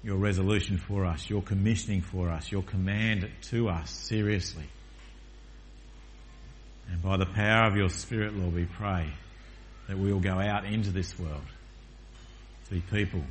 your 0.02 0.16
resolution 0.16 0.78
for 0.78 1.04
us, 1.04 1.28
your 1.28 1.42
commissioning 1.42 2.00
for 2.00 2.30
us, 2.30 2.50
your 2.50 2.62
command 2.62 3.28
to 3.42 3.68
us 3.68 3.90
seriously. 3.90 4.64
And 6.90 7.02
by 7.02 7.18
the 7.18 7.26
power 7.26 7.66
of 7.66 7.76
your 7.76 7.88
Spirit, 7.88 8.34
Lord, 8.34 8.54
we 8.54 8.64
pray 8.64 9.12
that 9.88 9.98
we 9.98 10.12
will 10.12 10.20
go 10.20 10.40
out 10.40 10.64
into 10.64 10.90
this 10.90 11.18
world 11.18 11.42
be 12.70 12.80
people 12.80 13.22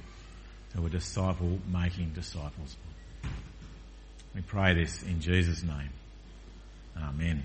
who 0.75 0.85
are 0.85 0.89
disciple 0.89 1.59
making 1.71 2.09
disciples. 2.09 2.75
We 4.35 4.41
pray 4.41 4.73
this 4.73 5.01
in 5.03 5.21
Jesus' 5.21 5.63
name. 5.63 5.89
Amen. 6.97 7.43